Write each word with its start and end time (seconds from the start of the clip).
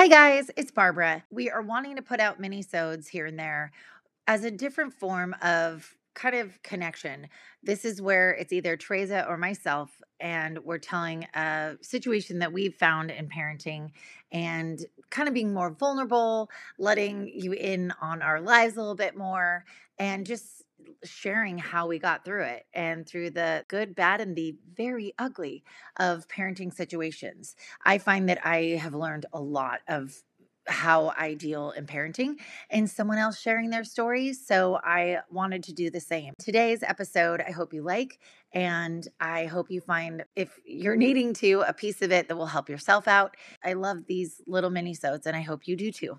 Hi 0.00 0.08
guys, 0.08 0.50
it's 0.56 0.70
Barbara. 0.70 1.22
We 1.30 1.50
are 1.50 1.60
wanting 1.60 1.96
to 1.96 2.00
put 2.00 2.20
out 2.20 2.40
mini-sodes 2.40 3.06
here 3.06 3.26
and 3.26 3.38
there 3.38 3.70
as 4.26 4.44
a 4.44 4.50
different 4.50 4.94
form 4.94 5.36
of 5.42 5.94
kind 6.14 6.36
of 6.36 6.62
connection. 6.62 7.28
This 7.62 7.84
is 7.84 8.00
where 8.00 8.30
it's 8.30 8.50
either 8.50 8.78
Teresa 8.78 9.26
or 9.28 9.36
myself, 9.36 9.90
and 10.18 10.58
we're 10.60 10.78
telling 10.78 11.24
a 11.34 11.76
situation 11.82 12.38
that 12.38 12.50
we've 12.50 12.74
found 12.74 13.10
in 13.10 13.28
parenting 13.28 13.90
and 14.32 14.82
kind 15.10 15.28
of 15.28 15.34
being 15.34 15.52
more 15.52 15.68
vulnerable, 15.68 16.48
letting 16.78 17.28
you 17.28 17.52
in 17.52 17.92
on 18.00 18.22
our 18.22 18.40
lives 18.40 18.78
a 18.78 18.80
little 18.80 18.94
bit 18.94 19.18
more, 19.18 19.66
and 19.98 20.24
just 20.24 20.59
sharing 21.04 21.58
how 21.58 21.86
we 21.86 21.98
got 21.98 22.24
through 22.24 22.44
it 22.44 22.66
and 22.74 23.06
through 23.06 23.30
the 23.30 23.64
good, 23.68 23.94
bad, 23.94 24.20
and 24.20 24.36
the 24.36 24.56
very 24.74 25.14
ugly 25.18 25.64
of 25.98 26.28
parenting 26.28 26.72
situations. 26.72 27.56
I 27.84 27.98
find 27.98 28.28
that 28.28 28.44
I 28.44 28.78
have 28.80 28.94
learned 28.94 29.26
a 29.32 29.40
lot 29.40 29.80
of 29.88 30.22
how 30.66 31.12
I 31.16 31.34
deal 31.34 31.70
in 31.72 31.86
parenting 31.86 32.36
and 32.70 32.88
someone 32.88 33.18
else 33.18 33.40
sharing 33.40 33.70
their 33.70 33.84
stories. 33.84 34.44
So 34.46 34.78
I 34.82 35.18
wanted 35.30 35.64
to 35.64 35.72
do 35.72 35.90
the 35.90 36.00
same. 36.00 36.34
Today's 36.38 36.82
episode, 36.82 37.42
I 37.46 37.50
hope 37.50 37.72
you 37.72 37.82
like, 37.82 38.18
and 38.52 39.06
I 39.18 39.46
hope 39.46 39.70
you 39.70 39.80
find, 39.80 40.24
if 40.36 40.58
you're 40.64 40.96
needing 41.08 41.34
to, 41.34 41.64
a 41.66 41.72
piece 41.72 42.02
of 42.02 42.12
it 42.12 42.28
that 42.28 42.36
will 42.36 42.46
help 42.46 42.68
yourself 42.68 43.08
out. 43.08 43.36
I 43.64 43.72
love 43.72 44.06
these 44.06 44.40
little 44.46 44.70
mini 44.70 44.94
sodes, 44.94 45.26
and 45.26 45.36
I 45.36 45.42
hope 45.42 45.66
you 45.66 45.76
do 45.76 45.90
too. 45.90 46.18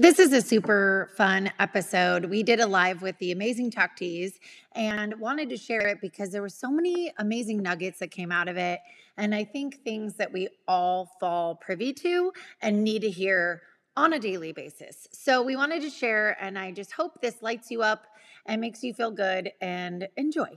This 0.00 0.18
is 0.18 0.32
a 0.32 0.40
super 0.40 1.10
fun 1.14 1.52
episode. 1.58 2.24
We 2.24 2.42
did 2.42 2.58
a 2.58 2.66
live 2.66 3.02
with 3.02 3.18
the 3.18 3.32
amazing 3.32 3.70
Taqdees 3.70 4.32
and 4.74 5.20
wanted 5.20 5.50
to 5.50 5.58
share 5.58 5.86
it 5.88 6.00
because 6.00 6.30
there 6.30 6.40
were 6.40 6.48
so 6.48 6.70
many 6.70 7.12
amazing 7.18 7.58
nuggets 7.58 7.98
that 7.98 8.10
came 8.10 8.32
out 8.32 8.48
of 8.48 8.56
it. 8.56 8.80
And 9.18 9.34
I 9.34 9.44
think 9.44 9.84
things 9.84 10.14
that 10.14 10.32
we 10.32 10.48
all 10.66 11.10
fall 11.20 11.54
privy 11.56 11.92
to 11.92 12.32
and 12.62 12.82
need 12.82 13.02
to 13.02 13.10
hear 13.10 13.60
on 13.94 14.14
a 14.14 14.18
daily 14.18 14.52
basis. 14.52 15.06
So 15.12 15.42
we 15.42 15.54
wanted 15.54 15.82
to 15.82 15.90
share, 15.90 16.34
and 16.42 16.58
I 16.58 16.72
just 16.72 16.92
hope 16.92 17.20
this 17.20 17.42
lights 17.42 17.70
you 17.70 17.82
up 17.82 18.06
and 18.46 18.58
makes 18.58 18.82
you 18.82 18.94
feel 18.94 19.10
good 19.10 19.52
and 19.60 20.08
enjoy 20.16 20.48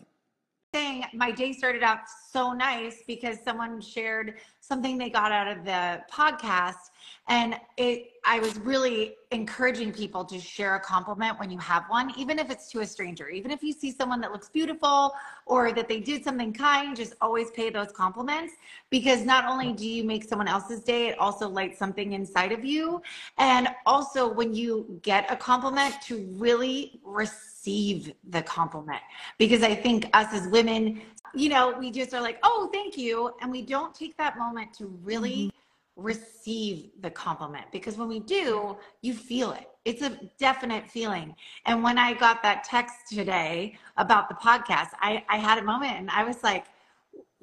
thing, 0.74 1.06
my 1.14 1.32
day 1.32 1.54
started 1.54 1.84
out 1.84 2.00
so 2.32 2.52
nice 2.52 3.04
because 3.08 3.38
someone 3.46 3.80
shared 3.80 4.40
something 4.60 4.98
they 4.98 5.10
got 5.10 5.32
out 5.32 5.48
of 5.48 5.64
the 5.64 6.02
podcast. 6.12 6.90
And 7.28 7.56
it, 7.78 8.14
I 8.26 8.40
was 8.40 8.58
really 8.58 9.16
encouraging 9.32 9.94
people 9.94 10.26
to 10.26 10.40
share 10.40 10.76
a 10.76 10.80
compliment 10.80 11.40
when 11.40 11.52
you 11.52 11.60
have 11.60 11.84
one, 11.90 12.12
even 12.18 12.40
if 12.40 12.50
it's 12.50 12.70
to 12.72 12.80
a 12.80 12.86
stranger, 12.86 13.30
even 13.30 13.52
if 13.52 13.62
you 13.62 13.72
see 13.72 13.92
someone 13.92 14.20
that 14.22 14.32
looks 14.32 14.50
beautiful 14.50 15.14
or 15.46 15.72
that 15.74 15.88
they 15.88 16.00
did 16.00 16.24
something 16.24 16.52
kind, 16.52 16.98
just 16.98 17.14
always 17.22 17.52
pay 17.52 17.70
those 17.70 17.92
compliments 17.92 18.54
because 18.90 19.24
not 19.24 19.46
only 19.46 19.74
do 19.74 19.88
you 19.88 20.04
make 20.04 20.24
someone 20.24 20.48
else's 20.48 20.82
day, 20.82 21.08
it 21.10 21.20
also 21.20 21.48
lights 21.48 21.78
something 21.78 22.14
inside 22.14 22.52
of 22.52 22.66
you. 22.66 23.02
And 23.38 23.70
also, 23.86 24.28
when 24.28 24.54
you 24.54 25.00
get 25.04 25.32
a 25.32 25.36
compliment, 25.36 26.02
to 26.08 26.26
really 26.38 27.00
receive 27.04 27.53
receive 27.64 28.14
the 28.30 28.42
compliment 28.42 29.02
because 29.38 29.64
I 29.64 29.74
think 29.74 30.10
us 30.14 30.34
as 30.34 30.48
women, 30.50 31.02
you 31.34 31.50
know, 31.50 31.76
we 31.80 31.92
just 31.92 32.14
are 32.14 32.22
like, 32.22 32.40
oh, 32.44 32.70
thank 32.74 32.98
you. 32.98 33.32
And 33.42 33.52
we 33.52 33.62
don't 33.62 33.94
take 33.96 34.18
that 34.18 34.38
moment 34.38 34.74
to 34.76 34.88
really 35.04 35.48
mm-hmm. 35.48 36.04
receive 36.04 36.90
the 37.02 37.10
compliment 37.10 37.66
because 37.72 37.98
when 37.98 38.10
we 38.10 38.20
do, 38.20 38.78
you 39.02 39.14
feel 39.14 39.52
it. 39.54 39.70
It's 39.86 40.02
a 40.02 40.18
definite 40.40 40.90
feeling. 40.90 41.36
And 41.66 41.84
when 41.84 41.98
I 41.98 42.14
got 42.14 42.44
that 42.44 42.64
text 42.64 42.96
today 43.10 43.78
about 43.98 44.30
the 44.30 44.36
podcast, 44.36 44.90
I, 45.00 45.24
I 45.30 45.38
had 45.38 45.58
a 45.58 45.64
moment 45.64 45.94
and 45.94 46.10
I 46.10 46.24
was 46.24 46.44
like, 46.44 46.66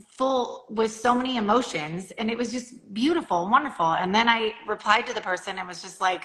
full 0.08 0.64
with 0.70 0.90
so 0.90 1.14
many 1.14 1.36
emotions 1.36 2.10
and 2.16 2.30
it 2.30 2.38
was 2.38 2.50
just 2.50 2.72
beautiful 2.94 3.46
wonderful 3.50 3.92
and 3.92 4.14
then 4.14 4.30
i 4.30 4.50
replied 4.66 5.06
to 5.06 5.12
the 5.12 5.20
person 5.20 5.58
and 5.58 5.68
was 5.68 5.82
just 5.82 6.00
like 6.00 6.24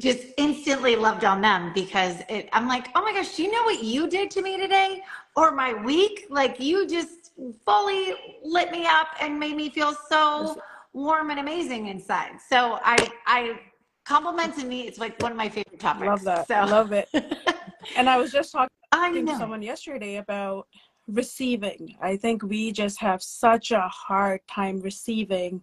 just 0.00 0.20
instantly 0.36 0.94
loved 0.96 1.24
on 1.24 1.40
them 1.40 1.72
because 1.74 2.16
it, 2.28 2.48
I'm 2.52 2.68
like, 2.68 2.88
oh 2.94 3.02
my 3.02 3.12
gosh, 3.12 3.34
do 3.34 3.42
you 3.42 3.50
know 3.50 3.64
what 3.64 3.82
you 3.82 4.08
did 4.08 4.30
to 4.32 4.42
me 4.42 4.56
today 4.58 5.02
or 5.34 5.50
my 5.50 5.74
week? 5.74 6.26
Like 6.30 6.60
you 6.60 6.86
just 6.86 7.32
fully 7.64 8.14
lit 8.42 8.70
me 8.70 8.86
up 8.86 9.08
and 9.20 9.38
made 9.38 9.56
me 9.56 9.70
feel 9.70 9.94
so 10.08 10.56
warm 10.92 11.30
and 11.30 11.40
amazing 11.40 11.88
inside. 11.88 12.40
So 12.48 12.78
I, 12.82 13.10
I 13.26 13.58
compliments 14.04 14.62
me. 14.64 14.86
It's 14.86 14.98
like 14.98 15.20
one 15.20 15.32
of 15.32 15.38
my 15.38 15.48
favorite 15.48 15.80
topics. 15.80 16.06
Love 16.06 16.24
that. 16.24 16.48
So. 16.48 16.54
Love 16.64 16.92
it. 16.92 17.08
and 17.96 18.08
I 18.08 18.16
was 18.16 18.32
just 18.32 18.52
talking 18.52 19.26
to 19.26 19.36
someone 19.36 19.62
yesterday 19.62 20.16
about 20.16 20.66
receiving. 21.08 21.96
I 22.00 22.16
think 22.16 22.42
we 22.42 22.70
just 22.70 23.00
have 23.00 23.22
such 23.22 23.70
a 23.70 23.88
hard 23.88 24.40
time 24.46 24.80
receiving. 24.80 25.62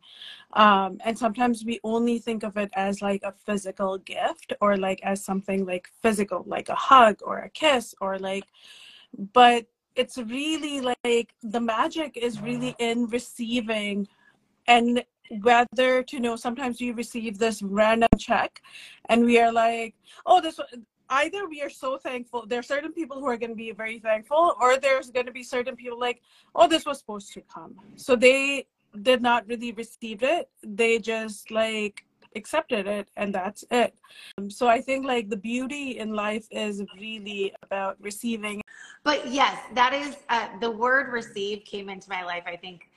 Um, 0.53 0.99
and 1.05 1.17
sometimes 1.17 1.63
we 1.63 1.79
only 1.83 2.19
think 2.19 2.43
of 2.43 2.57
it 2.57 2.71
as 2.75 3.01
like 3.01 3.21
a 3.23 3.31
physical 3.31 3.97
gift 3.99 4.53
or 4.61 4.77
like 4.77 5.01
as 5.03 5.23
something 5.23 5.65
like 5.65 5.89
physical, 6.01 6.43
like 6.47 6.69
a 6.69 6.75
hug 6.75 7.19
or 7.23 7.39
a 7.39 7.49
kiss 7.49 7.93
or 8.01 8.17
like, 8.17 8.45
but 9.33 9.65
it's 9.95 10.17
really 10.17 10.81
like 10.81 11.33
the 11.43 11.61
magic 11.61 12.17
is 12.17 12.41
really 12.41 12.75
in 12.79 13.07
receiving 13.07 14.07
and 14.67 15.03
whether 15.41 16.03
to 16.03 16.19
know 16.19 16.35
sometimes 16.35 16.79
we 16.79 16.91
receive 16.91 17.37
this 17.37 17.61
random 17.63 18.09
check 18.19 18.61
and 19.09 19.25
we 19.25 19.39
are 19.39 19.51
like 19.51 19.95
oh 20.25 20.39
this 20.39 20.59
either 21.09 21.47
we 21.47 21.61
are 21.61 21.69
so 21.69 21.97
thankful 21.97 22.45
there 22.45 22.59
are 22.59 22.63
certain 22.63 22.91
people 22.91 23.19
who 23.19 23.25
are 23.25 23.37
going 23.37 23.49
to 23.49 23.55
be 23.55 23.71
very 23.71 23.99
thankful 23.99 24.55
or 24.61 24.77
there's 24.77 25.11
going 25.11 25.25
to 25.25 25.31
be 25.31 25.43
certain 25.43 25.75
people 25.75 25.99
like 25.99 26.21
oh 26.55 26.67
this 26.67 26.85
was 26.85 26.99
supposed 26.99 27.33
to 27.33 27.41
come. 27.41 27.75
So 27.95 28.15
they 28.15 28.67
did 29.01 29.21
not 29.21 29.47
really 29.47 29.71
receive 29.73 30.23
it 30.23 30.49
they 30.63 30.99
just 30.99 31.51
like 31.51 32.05
accepted 32.35 32.85
it 32.85 33.09
and 33.15 33.33
that's 33.33 33.63
it. 33.71 33.93
Um, 34.37 34.49
so 34.49 34.67
i 34.67 34.81
think 34.81 35.05
like 35.05 35.29
the 35.29 35.37
beauty 35.37 35.99
in 35.99 36.13
life 36.13 36.47
is 36.51 36.83
really 36.99 37.53
about 37.63 37.97
receiving. 37.99 38.61
But 39.03 39.27
yes 39.27 39.57
that 39.73 39.93
is 39.93 40.17
uh, 40.29 40.47
the 40.59 40.71
word 40.71 41.11
receive 41.11 41.63
came 41.65 41.89
into 41.89 42.09
my 42.09 42.23
life 42.23 42.43
i 42.45 42.55
think 42.55 42.89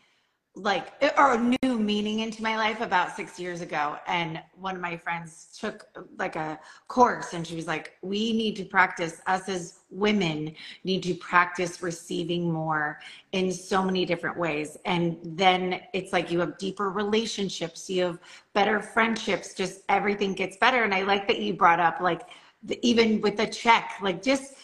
like 0.58 0.92
or 1.16 1.34
a 1.34 1.56
new 1.62 1.78
meaning 1.78 2.20
into 2.20 2.42
my 2.42 2.56
life 2.56 2.80
about 2.80 3.14
six 3.14 3.38
years 3.38 3.60
ago. 3.60 3.96
And 4.06 4.42
one 4.54 4.74
of 4.74 4.80
my 4.80 4.96
friends 4.96 5.56
took 5.58 5.86
like 6.18 6.36
a 6.36 6.58
course 6.88 7.32
and 7.32 7.46
she 7.46 7.54
was 7.54 7.66
like 7.66 7.96
we 8.02 8.32
need 8.32 8.56
to 8.56 8.64
practice 8.64 9.20
us 9.26 9.48
as 9.48 9.80
women 9.90 10.54
need 10.84 11.02
to 11.04 11.14
practice 11.14 11.82
receiving 11.82 12.52
more 12.52 12.98
in 13.32 13.52
so 13.52 13.82
many 13.82 14.04
different 14.04 14.36
ways. 14.36 14.76
And 14.84 15.18
then 15.22 15.80
it's 15.92 16.12
like 16.12 16.30
you 16.30 16.40
have 16.40 16.58
deeper 16.58 16.90
relationships 16.90 17.88
you 17.88 18.04
have 18.04 18.18
better 18.52 18.80
friendships 18.80 19.54
just 19.54 19.82
everything 19.88 20.34
gets 20.34 20.56
better. 20.56 20.82
And 20.82 20.94
i 20.94 21.02
like 21.02 21.26
that 21.28 21.38
you 21.38 21.54
brought 21.54 21.80
up 21.80 22.00
like 22.00 22.22
the, 22.64 22.78
even 22.86 23.20
with 23.20 23.36
the 23.36 23.46
check 23.46 23.92
like 24.02 24.22
just 24.22 24.54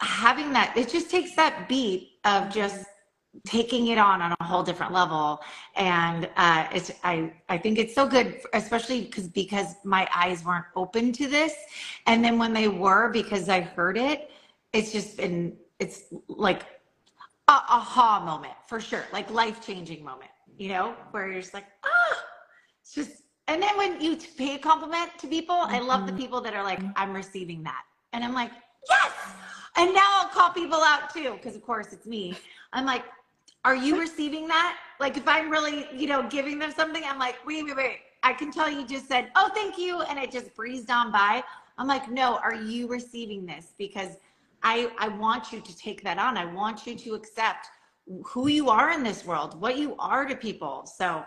having 0.00 0.52
that 0.52 0.76
it 0.76 0.88
just 0.88 1.10
takes 1.10 1.34
that 1.34 1.68
beat 1.68 2.12
of 2.24 2.52
just 2.52 2.86
taking 3.46 3.88
it 3.88 3.98
on 3.98 4.22
on 4.22 4.34
a 4.40 4.44
whole 4.44 4.62
different 4.62 4.92
level. 4.92 5.40
And 5.76 6.28
uh, 6.36 6.66
it's 6.72 6.92
I, 7.02 7.32
I 7.48 7.58
think 7.58 7.78
it's 7.78 7.94
so 7.94 8.06
good 8.06 8.40
especially 8.52 9.02
because 9.02 9.28
because 9.28 9.74
my 9.84 10.08
eyes 10.14 10.44
weren't 10.44 10.66
open 10.76 11.12
to 11.12 11.26
this. 11.26 11.54
And 12.06 12.24
then 12.24 12.38
when 12.38 12.52
they 12.52 12.68
were 12.68 13.10
because 13.10 13.48
i 13.48 13.60
heard 13.60 13.98
it 13.98 14.30
it's 14.72 14.92
just 14.92 15.16
been 15.16 15.56
it's 15.78 16.04
like 16.28 16.62
a 17.48 17.52
aha 17.52 18.22
moment 18.24 18.54
for 18.66 18.80
sure. 18.80 19.04
Like 19.12 19.30
life-changing 19.30 20.04
moment 20.04 20.30
you 20.58 20.68
know 20.68 20.94
where 21.10 21.30
you're 21.30 21.40
just 21.40 21.54
like 21.54 21.66
ah! 21.84 22.22
It's 22.82 22.94
just 22.94 23.22
and 23.48 23.62
then 23.62 23.76
when 23.76 24.00
you 24.00 24.16
pay 24.36 24.54
a 24.54 24.58
compliment 24.58 25.10
to 25.18 25.26
people 25.26 25.56
mm-hmm. 25.56 25.74
i 25.74 25.80
love 25.80 26.06
the 26.06 26.12
mm-hmm. 26.12 26.20
people 26.20 26.40
that 26.42 26.54
are 26.54 26.62
like 26.62 26.80
i'm 26.96 27.12
receiving 27.12 27.62
that. 27.64 27.82
And 28.12 28.22
i'm 28.24 28.34
like 28.34 28.52
yes! 28.88 29.12
And 29.76 29.92
now 29.92 30.20
i'll 30.20 30.28
call 30.28 30.50
people 30.50 30.80
out 30.80 31.12
too 31.12 31.32
because 31.34 31.56
of 31.56 31.62
course 31.62 31.92
it's 31.92 32.06
me. 32.06 32.36
I'm 32.72 32.86
like 32.86 33.04
are 33.64 33.74
you 33.74 33.98
receiving 33.98 34.46
that? 34.48 34.76
Like 35.00 35.16
if 35.16 35.26
I'm 35.26 35.50
really, 35.50 35.86
you 35.94 36.06
know, 36.06 36.22
giving 36.28 36.58
them 36.58 36.70
something, 36.70 37.02
I'm 37.04 37.18
like, 37.18 37.44
wait, 37.46 37.64
wait, 37.64 37.76
wait. 37.76 37.98
I 38.22 38.32
can 38.32 38.50
tell 38.50 38.70
you 38.70 38.86
just 38.86 39.08
said, 39.08 39.30
oh, 39.36 39.50
thank 39.54 39.78
you. 39.78 40.00
And 40.02 40.18
it 40.18 40.30
just 40.30 40.54
breezed 40.54 40.90
on 40.90 41.10
by. 41.10 41.42
I'm 41.76 41.86
like, 41.86 42.10
no, 42.10 42.36
are 42.36 42.54
you 42.54 42.86
receiving 42.88 43.44
this? 43.44 43.74
Because 43.76 44.16
I, 44.62 44.90
I 44.98 45.08
want 45.08 45.52
you 45.52 45.60
to 45.60 45.76
take 45.76 46.02
that 46.04 46.18
on. 46.18 46.38
I 46.38 46.46
want 46.46 46.86
you 46.86 46.94
to 46.96 47.14
accept 47.14 47.68
who 48.24 48.48
you 48.48 48.68
are 48.68 48.92
in 48.92 49.02
this 49.02 49.24
world, 49.24 49.60
what 49.60 49.76
you 49.78 49.94
are 49.98 50.24
to 50.26 50.36
people. 50.36 50.86
So 50.86 51.24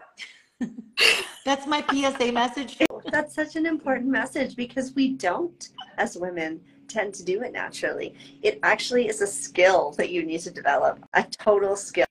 that's 1.45 1.67
my 1.67 1.83
PSA 1.91 2.31
message. 2.31 2.77
That's 3.11 3.33
such 3.33 3.55
an 3.55 3.65
important 3.65 4.09
message 4.09 4.55
because 4.55 4.93
we 4.95 5.09
don't, 5.09 5.69
as 5.97 6.17
women, 6.17 6.61
tend 6.87 7.13
to 7.15 7.23
do 7.23 7.41
it 7.41 7.53
naturally. 7.53 8.15
It 8.41 8.59
actually 8.63 9.07
is 9.07 9.21
a 9.21 9.27
skill 9.27 9.91
that 9.97 10.09
you 10.09 10.23
need 10.23 10.39
to 10.41 10.51
develop, 10.51 10.99
a 11.13 11.23
total 11.23 11.75
skill 11.75 12.06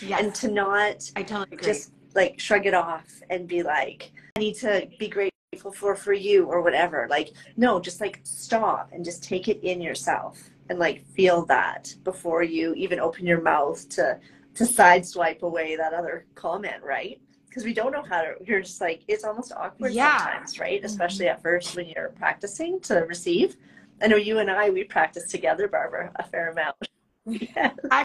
yes. 0.00 0.20
and 0.20 0.34
to 0.34 0.48
not 0.48 1.10
I 1.16 1.22
totally 1.22 1.56
agree. 1.56 1.72
just 1.72 1.92
like 2.14 2.38
shrug 2.40 2.66
it 2.66 2.74
off 2.74 3.06
and 3.30 3.46
be 3.46 3.62
like 3.62 4.12
I 4.36 4.40
need 4.40 4.54
to 4.56 4.88
be 4.98 5.08
grateful 5.08 5.72
for 5.72 5.94
for 5.96 6.12
you 6.12 6.44
or 6.46 6.62
whatever 6.62 7.06
like 7.10 7.32
no 7.56 7.80
just 7.80 8.00
like 8.00 8.20
stop 8.22 8.90
and 8.92 9.04
just 9.04 9.22
take 9.22 9.48
it 9.48 9.60
in 9.62 9.80
yourself 9.80 10.50
and 10.68 10.78
like 10.78 11.04
feel 11.06 11.44
that 11.46 11.94
before 12.04 12.42
you 12.42 12.74
even 12.74 13.00
open 13.00 13.26
your 13.26 13.40
mouth 13.40 13.88
to 13.90 14.18
to 14.54 14.64
sideswipe 14.64 15.42
away 15.42 15.76
that 15.76 15.92
other 15.92 16.26
comment 16.34 16.82
right 16.82 17.20
because 17.48 17.64
we 17.64 17.72
don't 17.72 17.92
know 17.92 18.02
how 18.02 18.20
to 18.22 18.34
you're 18.44 18.60
just 18.60 18.80
like 18.80 19.02
it's 19.08 19.24
almost 19.24 19.52
awkward 19.52 19.92
yeah. 19.92 20.18
sometimes 20.18 20.58
right 20.58 20.84
especially 20.84 21.26
mm-hmm. 21.26 21.36
at 21.36 21.42
first 21.42 21.76
when 21.76 21.88
you're 21.88 22.10
practicing 22.10 22.80
to 22.80 22.96
receive 23.08 23.56
i 24.02 24.06
know 24.06 24.16
you 24.16 24.38
and 24.38 24.50
i 24.50 24.68
we 24.70 24.84
practice 24.84 25.28
together 25.30 25.66
barbara 25.66 26.10
a 26.16 26.22
fair 26.22 26.50
amount 26.50 26.76
yeah. 27.26 27.72
I 27.90 28.04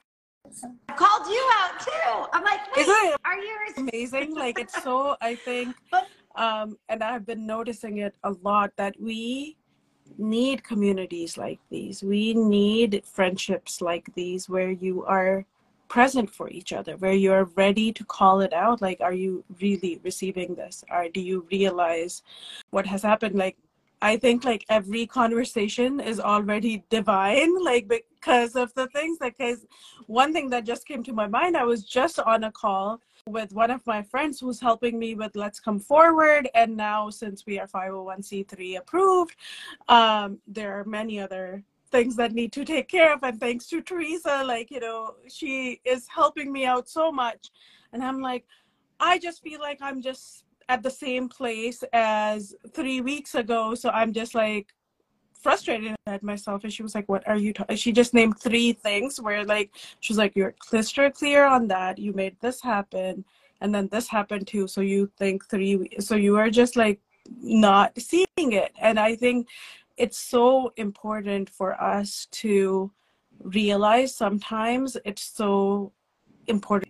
called 0.96 1.28
you 1.28 1.50
out 1.60 1.80
too. 1.80 2.28
I'm 2.34 2.44
like, 2.44 2.62
Wait, 2.76 3.16
are 3.26 3.38
you 3.38 3.58
amazing? 3.78 4.36
Like 4.36 4.60
it's 4.60 4.82
so 4.84 5.16
I 5.22 5.36
think 5.36 5.76
um 6.36 6.78
and 6.90 7.04
I've 7.04 7.26
been 7.26 7.46
noticing 7.46 8.00
it 8.00 8.16
a 8.24 8.32
lot 8.42 8.72
that 8.78 9.00
we 9.00 9.58
need 10.18 10.64
communities 10.64 11.38
like 11.38 11.60
these. 11.70 12.04
We 12.04 12.34
need 12.34 13.04
friendships 13.06 13.82
like 13.82 14.14
these 14.16 14.50
where 14.50 14.72
you 14.72 15.06
are 15.06 15.46
present 15.88 16.34
for 16.34 16.50
each 16.50 16.74
other, 16.74 16.98
where 16.98 17.14
you're 17.14 17.46
ready 17.56 17.92
to 17.94 18.04
call 18.04 18.42
it 18.42 18.54
out. 18.54 18.82
Like, 18.82 19.00
are 19.00 19.14
you 19.14 19.44
really 19.62 20.00
receiving 20.04 20.56
this? 20.56 20.84
Or 20.90 21.08
do 21.08 21.22
you 21.22 21.46
realize 21.52 22.24
what 22.72 22.88
has 22.88 23.04
happened? 23.04 23.36
Like, 23.36 23.58
I 24.04 24.18
think 24.18 24.44
like 24.44 24.66
every 24.68 25.08
conversation 25.08 26.02
is 26.02 26.20
already 26.20 26.84
divine, 26.90 27.64
like 27.72 27.88
because 27.88 28.56
of 28.58 28.74
the 28.74 28.88
things 28.88 29.18
that 29.20 29.38
case 29.38 29.66
one 30.08 30.34
thing 30.34 30.50
that 30.50 30.66
just 30.66 30.86
came 30.86 31.04
to 31.04 31.14
my 31.14 31.28
mind, 31.28 31.56
I 31.56 31.64
was 31.64 31.86
just 31.86 32.20
on 32.20 32.44
a 32.44 32.52
call 32.52 33.00
with 33.28 33.54
one 33.54 33.72
of 33.72 33.88
my 33.88 34.04
friends 34.04 34.42
who's 34.42 34.60
helping 34.60 35.00
me 35.00 35.16
with 35.16 35.38
Let's 35.38 35.62
Come 35.62 35.80
Forward. 35.80 36.50
And 36.54 36.76
now, 36.76 37.10
since 37.10 37.46
we 37.46 37.60
are 37.60 37.68
501c3 37.68 38.78
approved, 38.80 39.38
um, 39.88 40.40
there 40.48 40.78
are 40.78 40.84
many 40.84 41.22
other 41.22 41.64
things 41.90 42.18
that 42.18 42.34
need 42.34 42.52
to 42.52 42.66
take 42.66 42.90
care 42.90 43.14
of. 43.14 43.24
And 43.24 43.40
thanks 43.40 43.68
to 43.68 43.82
Teresa, 43.82 44.44
like, 44.44 44.70
you 44.70 44.82
know, 44.82 45.16
she 45.30 45.80
is 45.86 46.08
helping 46.10 46.52
me 46.52 46.66
out 46.66 46.90
so 46.90 47.10
much. 47.10 47.52
And 47.94 48.04
I'm 48.04 48.20
like, 48.20 48.46
I 49.00 49.18
just 49.18 49.42
feel 49.42 49.62
like 49.62 49.80
I'm 49.82 50.02
just 50.02 50.44
at 50.74 50.82
the 50.82 50.96
same 51.06 51.30
place 51.30 51.84
as 51.94 52.56
three 52.74 53.00
weeks 53.02 53.36
ago. 53.36 53.76
So 53.76 53.90
I'm 53.90 54.12
just 54.12 54.34
like, 54.34 54.68
frustrated 55.44 55.94
at 56.08 56.24
myself 56.24 56.64
and 56.64 56.72
she 56.72 56.82
was 56.82 56.96
like 56.96 57.10
what 57.10 57.28
are 57.28 57.36
you 57.36 57.52
ta-? 57.52 57.76
she 57.76 57.92
just 57.92 58.14
named 58.14 58.40
three 58.40 58.72
things 58.72 59.20
where 59.20 59.44
like 59.44 59.70
she 60.00 60.14
was 60.14 60.18
like 60.18 60.34
you're 60.38 60.54
crystal 60.58 61.12
clear 61.12 61.44
on 61.44 61.68
that 61.68 62.00
you 62.00 62.14
made 62.14 62.36
this 62.40 62.62
happen 62.62 63.26
and 63.60 63.76
then 63.76 63.90
this 63.92 64.08
happened 64.08 64.48
too 64.48 64.66
so 64.68 64.80
you 64.80 65.12
think 65.18 65.46
three 65.50 65.90
so 66.00 66.16
you 66.16 66.38
are 66.38 66.50
just 66.50 66.78
like 66.78 67.02
not 67.42 67.92
seeing 68.00 68.54
it 68.64 68.72
and 68.80 68.98
i 68.98 69.14
think 69.14 69.46
it's 69.98 70.18
so 70.18 70.72
important 70.78 71.50
for 71.50 71.70
us 71.82 72.28
to 72.32 72.90
realize 73.44 74.16
sometimes 74.16 74.96
it's 75.04 75.24
so 75.24 75.92
important 76.48 76.90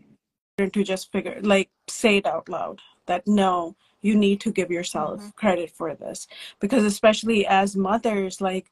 to 0.72 0.84
just 0.84 1.12
figure 1.12 1.40
like 1.42 1.72
say 1.90 2.18
it 2.18 2.28
out 2.28 2.48
loud 2.48 2.80
that 3.06 3.28
no 3.28 3.76
you 4.02 4.16
need 4.16 4.42
to 4.42 4.52
give 4.52 4.70
yourself 4.70 5.20
mm-hmm. 5.20 5.30
credit 5.30 5.72
for 5.72 5.96
this. 5.96 6.28
Because 6.60 6.84
especially 6.84 7.48
as 7.48 7.76
mothers 7.76 8.42
like 8.42 8.72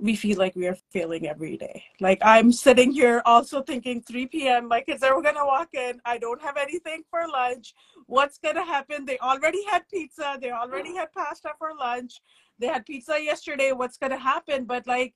we 0.00 0.14
feel 0.14 0.38
like 0.38 0.54
we 0.54 0.68
are 0.68 0.76
failing 0.92 1.26
every 1.26 1.56
day. 1.56 1.82
Like 2.00 2.20
i'm 2.22 2.52
sitting 2.52 2.92
here 2.92 3.22
also 3.24 3.62
thinking 3.62 4.02
3 4.02 4.26
p.m 4.26 4.68
my 4.68 4.80
kids 4.80 5.02
are 5.02 5.20
gonna 5.22 5.46
walk 5.46 5.70
in. 5.74 6.00
I 6.04 6.18
don't 6.18 6.42
have 6.42 6.56
anything 6.56 7.02
for 7.10 7.26
lunch. 7.28 7.74
What's 8.06 8.38
gonna 8.38 8.64
happen? 8.64 9.04
They 9.04 9.18
already 9.18 9.64
had 9.64 9.88
pizza. 9.88 10.38
They 10.40 10.50
already 10.50 10.94
had 10.94 11.12
pasta 11.12 11.50
for 11.58 11.70
lunch. 11.78 12.20
They 12.58 12.66
had 12.66 12.86
pizza 12.86 13.22
yesterday. 13.22 13.72
What's 13.72 13.98
gonna 13.98 14.18
happen? 14.18 14.64
But 14.64 14.86
like 14.86 15.14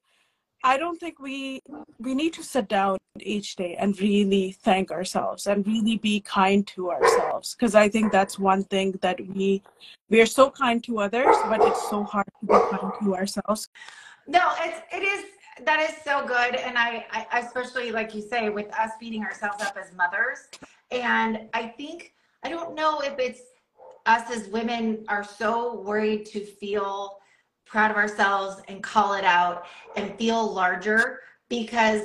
I 0.65 0.77
don't 0.77 0.99
think 0.99 1.19
we 1.19 1.61
we 1.99 2.15
need 2.15 2.33
to 2.35 2.43
sit 2.43 2.69
down 2.69 2.99
each 3.21 3.57
day 3.57 3.75
and 3.77 3.99
really 4.01 4.53
thank 4.63 4.91
ourselves 4.91 5.47
and 5.47 5.67
really 5.67 5.99
be 5.99 6.21
kind 6.21 6.67
to 6.69 6.91
ourselves. 6.91 7.55
Because 7.55 7.75
I 7.75 7.89
think 7.89 8.13
that's 8.13 8.39
one 8.39 8.65
thing 8.65 8.93
that 9.03 9.21
we 9.35 9.63
we 10.09 10.21
are 10.21 10.27
so 10.27 10.51
kind 10.51 10.83
to 10.85 11.01
others 11.01 11.37
but 11.49 11.61
it's 11.63 11.89
so 11.91 12.05
hard 12.05 12.27
to 12.41 12.47
be 12.47 12.77
kind 12.77 12.93
to 13.01 13.15
ourselves. 13.17 13.69
No, 14.27 14.53
it's 14.61 14.81
it 14.93 15.03
is 15.03 15.25
that 15.65 15.81
is 15.81 15.97
so 16.05 16.27
good. 16.27 16.55
And 16.55 16.79
I, 16.79 17.07
I 17.11 17.41
especially 17.41 17.91
like 17.91 18.15
you 18.15 18.23
say 18.23 18.49
with 18.49 18.73
us 18.75 18.93
beating 19.01 19.25
ourselves 19.25 19.63
up 19.63 19.77
as 19.77 19.93
mothers. 19.95 20.49
And 20.91 21.49
I 21.55 21.69
think 21.69 22.15
I 22.45 22.49
don't 22.49 22.75
know 22.75 23.01
if 23.01 23.19
it's 23.19 23.43
us 24.07 24.31
as 24.31 24.49
women 24.49 25.05
are 25.09 25.25
so 25.25 25.81
worried 25.81 26.27
to 26.27 26.45
feel 26.45 27.19
proud 27.73 27.91
of 27.91 27.97
ourselves 27.97 28.63
and 28.69 28.83
call 28.83 29.15
it 29.15 29.25
out 29.25 29.65
and 29.97 30.17
feel 30.19 30.53
larger 30.53 31.21
because 31.49 32.03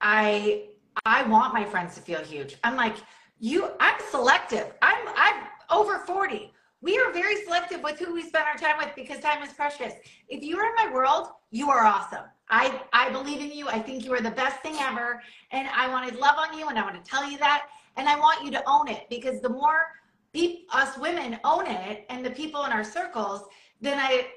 I 0.00 0.68
I 1.04 1.24
want 1.24 1.52
my 1.52 1.64
friends 1.64 1.96
to 1.96 2.00
feel 2.00 2.20
huge. 2.20 2.56
I'm 2.62 2.76
like, 2.76 2.94
you 3.40 3.72
I'm 3.80 4.00
selective. 4.10 4.72
I'm 4.80 5.08
I'm 5.16 5.42
over 5.68 5.98
40. 5.98 6.52
We 6.80 6.98
are 6.98 7.12
very 7.12 7.42
selective 7.44 7.82
with 7.82 7.98
who 7.98 8.14
we 8.14 8.22
spend 8.22 8.44
our 8.46 8.54
time 8.54 8.78
with 8.78 8.94
because 8.94 9.18
time 9.18 9.42
is 9.42 9.52
precious. 9.52 9.92
If 10.28 10.42
you 10.42 10.56
are 10.58 10.66
in 10.66 10.74
my 10.76 10.94
world, 10.94 11.26
you 11.50 11.70
are 11.70 11.84
awesome. 11.84 12.24
I 12.48 12.80
I 12.92 13.10
believe 13.10 13.40
in 13.40 13.50
you. 13.50 13.68
I 13.68 13.80
think 13.80 14.04
you 14.04 14.14
are 14.14 14.20
the 14.20 14.30
best 14.30 14.60
thing 14.60 14.76
ever 14.78 15.20
and 15.50 15.68
I 15.74 15.88
want 15.88 16.08
to 16.10 16.16
love 16.18 16.36
on 16.38 16.56
you 16.56 16.68
and 16.68 16.78
I 16.78 16.82
want 16.82 17.04
to 17.04 17.10
tell 17.10 17.28
you 17.28 17.36
that 17.38 17.66
and 17.96 18.08
I 18.08 18.16
want 18.16 18.44
you 18.44 18.52
to 18.52 18.62
own 18.68 18.86
it 18.86 19.08
because 19.10 19.40
the 19.40 19.48
more 19.48 19.86
us 20.72 20.96
women 20.98 21.40
own 21.42 21.66
it 21.66 22.06
and 22.08 22.24
the 22.24 22.30
people 22.30 22.64
in 22.64 22.70
our 22.70 22.84
circles 22.84 23.48
then 23.80 23.98
I 23.98 24.28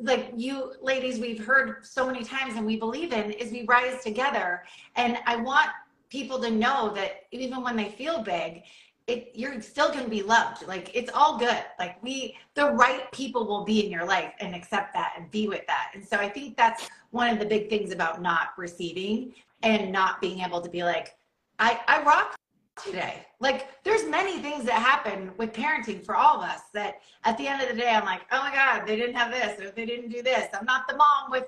like 0.00 0.32
you 0.36 0.74
ladies 0.80 1.18
we've 1.18 1.44
heard 1.44 1.84
so 1.84 2.06
many 2.06 2.22
times 2.22 2.54
and 2.56 2.64
we 2.64 2.76
believe 2.76 3.12
in 3.12 3.32
is 3.32 3.50
we 3.50 3.64
rise 3.64 4.02
together. 4.02 4.62
And 4.96 5.18
I 5.26 5.36
want 5.36 5.68
people 6.08 6.38
to 6.40 6.50
know 6.50 6.92
that 6.94 7.24
even 7.32 7.62
when 7.62 7.76
they 7.76 7.90
feel 7.90 8.22
big 8.22 8.62
it 9.08 9.32
you're 9.34 9.60
still 9.60 9.88
going 9.88 10.04
to 10.04 10.10
be 10.10 10.22
loved. 10.22 10.66
Like 10.66 10.90
it's 10.94 11.10
all 11.12 11.38
good. 11.38 11.64
Like 11.78 12.02
we 12.02 12.36
the 12.54 12.70
right 12.70 13.10
people 13.12 13.46
will 13.46 13.64
be 13.64 13.84
in 13.84 13.90
your 13.90 14.06
life 14.06 14.32
and 14.40 14.54
accept 14.54 14.94
that 14.94 15.14
and 15.16 15.30
be 15.30 15.48
with 15.48 15.66
that. 15.66 15.90
And 15.94 16.06
so 16.06 16.16
I 16.18 16.28
think 16.28 16.56
that's 16.56 16.88
one 17.10 17.28
of 17.28 17.38
the 17.38 17.46
big 17.46 17.68
things 17.68 17.92
about 17.92 18.22
not 18.22 18.50
receiving 18.56 19.34
and 19.62 19.90
not 19.92 20.20
being 20.20 20.40
able 20.40 20.60
to 20.60 20.70
be 20.70 20.84
like 20.84 21.16
I 21.58 21.80
I 21.88 22.02
rock 22.02 22.36
today. 22.76 23.26
Like 23.40 23.68
there's 23.84 24.04
many 24.04 24.38
things 24.38 24.64
that 24.64 24.74
happen 24.74 25.30
with 25.36 25.52
parenting 25.52 26.04
for 26.04 26.16
all 26.16 26.42
of 26.42 26.48
us 26.48 26.62
that 26.72 27.00
at 27.24 27.36
the 27.36 27.46
end 27.46 27.62
of 27.62 27.68
the 27.68 27.74
day 27.74 27.90
I'm 27.90 28.04
like, 28.04 28.22
oh 28.30 28.38
my 28.38 28.54
God, 28.54 28.86
they 28.86 28.96
didn't 28.96 29.14
have 29.16 29.30
this 29.30 29.60
or 29.60 29.70
they 29.70 29.84
didn't 29.84 30.10
do 30.10 30.22
this. 30.22 30.46
I'm 30.58 30.64
not 30.64 30.88
the 30.88 30.96
mom 30.96 31.30
with 31.30 31.44